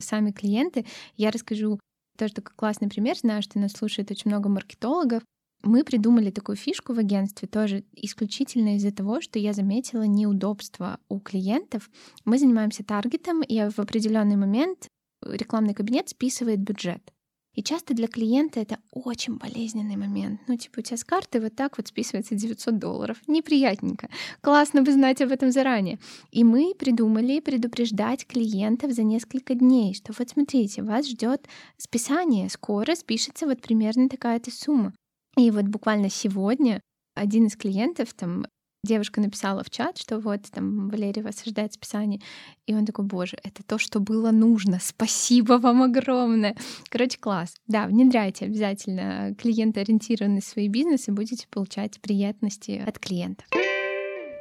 сами 0.00 0.30
клиенты. 0.30 0.84
Я 1.16 1.30
расскажу 1.30 1.80
тоже 2.16 2.34
такой 2.34 2.54
классный 2.56 2.88
пример. 2.88 3.16
Знаю, 3.16 3.42
что 3.42 3.58
нас 3.58 3.72
слушает 3.72 4.10
очень 4.10 4.30
много 4.30 4.48
маркетологов. 4.48 5.22
Мы 5.62 5.82
придумали 5.82 6.30
такую 6.30 6.56
фишку 6.56 6.92
в 6.92 6.98
агентстве 6.98 7.48
тоже 7.48 7.84
исключительно 7.92 8.76
из-за 8.76 8.92
того, 8.92 9.20
что 9.20 9.38
я 9.38 9.52
заметила 9.52 10.04
неудобство 10.04 11.00
у 11.08 11.18
клиентов. 11.18 11.90
Мы 12.24 12.38
занимаемся 12.38 12.84
таргетом, 12.84 13.42
и 13.42 13.68
в 13.68 13.78
определенный 13.78 14.36
момент 14.36 14.86
рекламный 15.24 15.74
кабинет 15.74 16.08
списывает 16.08 16.60
бюджет. 16.60 17.12
И 17.58 17.62
часто 17.64 17.92
для 17.92 18.06
клиента 18.06 18.60
это 18.60 18.78
очень 18.92 19.36
болезненный 19.36 19.96
момент. 19.96 20.40
Ну, 20.46 20.56
типа, 20.56 20.78
у 20.78 20.82
тебя 20.82 20.96
с 20.96 21.02
карты 21.02 21.40
вот 21.40 21.56
так 21.56 21.76
вот 21.76 21.88
списывается 21.88 22.36
900 22.36 22.78
долларов. 22.78 23.16
Неприятненько. 23.26 24.08
Классно 24.42 24.82
бы 24.82 24.92
знать 24.92 25.20
об 25.22 25.32
этом 25.32 25.50
заранее. 25.50 25.98
И 26.30 26.44
мы 26.44 26.72
придумали 26.78 27.40
предупреждать 27.40 28.28
клиентов 28.28 28.92
за 28.92 29.02
несколько 29.02 29.56
дней, 29.56 29.92
что 29.92 30.12
вот 30.16 30.28
смотрите, 30.28 30.84
вас 30.84 31.08
ждет 31.08 31.48
списание, 31.78 32.48
скоро 32.48 32.94
спишется 32.94 33.44
вот 33.44 33.60
примерно 33.60 34.08
такая-то 34.08 34.52
сумма. 34.52 34.94
И 35.36 35.50
вот 35.50 35.64
буквально 35.64 36.10
сегодня 36.10 36.80
один 37.16 37.46
из 37.46 37.56
клиентов 37.56 38.14
там 38.14 38.46
девушка 38.82 39.20
написала 39.20 39.62
в 39.62 39.70
чат, 39.70 39.98
что 39.98 40.18
вот 40.18 40.42
там 40.50 40.88
Валерия 40.88 41.22
вас 41.22 41.42
ожидает 41.42 41.72
списание. 41.72 42.20
И 42.66 42.74
он 42.74 42.86
такой, 42.86 43.04
боже, 43.04 43.36
это 43.42 43.62
то, 43.62 43.78
что 43.78 44.00
было 44.00 44.30
нужно. 44.30 44.78
Спасибо 44.80 45.54
вам 45.54 45.82
огромное. 45.82 46.56
Короче, 46.88 47.18
класс. 47.18 47.54
Да, 47.66 47.86
внедряйте 47.86 48.46
обязательно 48.46 49.34
клиентоориентированный 49.36 50.42
свои 50.42 50.68
бизнесы, 50.68 51.12
будете 51.12 51.46
получать 51.48 52.00
приятности 52.00 52.82
от 52.86 52.98
клиентов. 52.98 53.46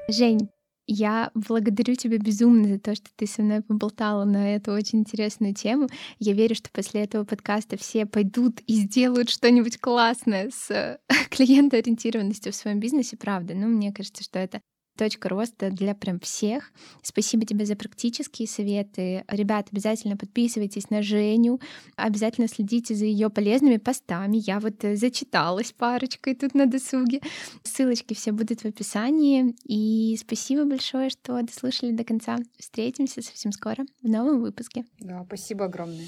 Жень, 0.09 0.49
я 0.87 1.31
благодарю 1.33 1.95
тебя 1.95 2.17
безумно 2.17 2.67
за 2.67 2.79
то, 2.79 2.95
что 2.95 3.09
ты 3.15 3.27
со 3.27 3.41
мной 3.41 3.61
поболтала 3.61 4.23
на 4.23 4.55
эту 4.55 4.71
очень 4.71 4.99
интересную 4.99 5.53
тему. 5.53 5.87
Я 6.17 6.33
верю, 6.33 6.55
что 6.55 6.69
после 6.71 7.03
этого 7.03 7.25
подкаста 7.25 7.77
все 7.77 8.05
пойдут 8.05 8.61
и 8.61 8.75
сделают 8.75 9.29
что-нибудь 9.29 9.77
классное 9.79 10.49
с 10.49 10.99
клиентоориентированностью 11.29 12.53
в 12.53 12.55
своем 12.55 12.79
бизнесе, 12.79 13.17
правда. 13.17 13.53
Но 13.53 13.67
мне 13.67 13.91
кажется, 13.91 14.23
что 14.23 14.39
это 14.39 14.61
точка 14.97 15.29
роста 15.29 15.69
для 15.69 15.95
прям 15.95 16.19
всех. 16.19 16.71
Спасибо 17.01 17.45
тебе 17.45 17.65
за 17.65 17.75
практические 17.75 18.47
советы. 18.47 19.23
Ребят, 19.27 19.67
обязательно 19.71 20.17
подписывайтесь 20.17 20.89
на 20.89 21.01
Женю, 21.01 21.59
обязательно 21.95 22.47
следите 22.47 22.95
за 22.95 23.05
ее 23.05 23.29
полезными 23.29 23.77
постами. 23.77 24.37
Я 24.37 24.59
вот 24.59 24.83
э, 24.83 24.95
зачиталась 24.95 25.71
парочкой 25.71 26.35
тут 26.35 26.53
на 26.53 26.65
досуге. 26.65 27.21
Ссылочки 27.63 28.13
все 28.13 28.31
будут 28.31 28.61
в 28.61 28.65
описании. 28.65 29.55
И 29.63 30.17
спасибо 30.19 30.65
большое, 30.65 31.09
что 31.09 31.41
дослушали 31.41 31.91
до 31.91 32.03
конца. 32.03 32.37
Встретимся 32.57 33.21
совсем 33.21 33.51
скоро 33.51 33.85
в 34.01 34.07
новом 34.07 34.41
выпуске. 34.41 34.85
Да, 34.99 35.23
спасибо 35.25 35.65
огромное. 35.65 36.07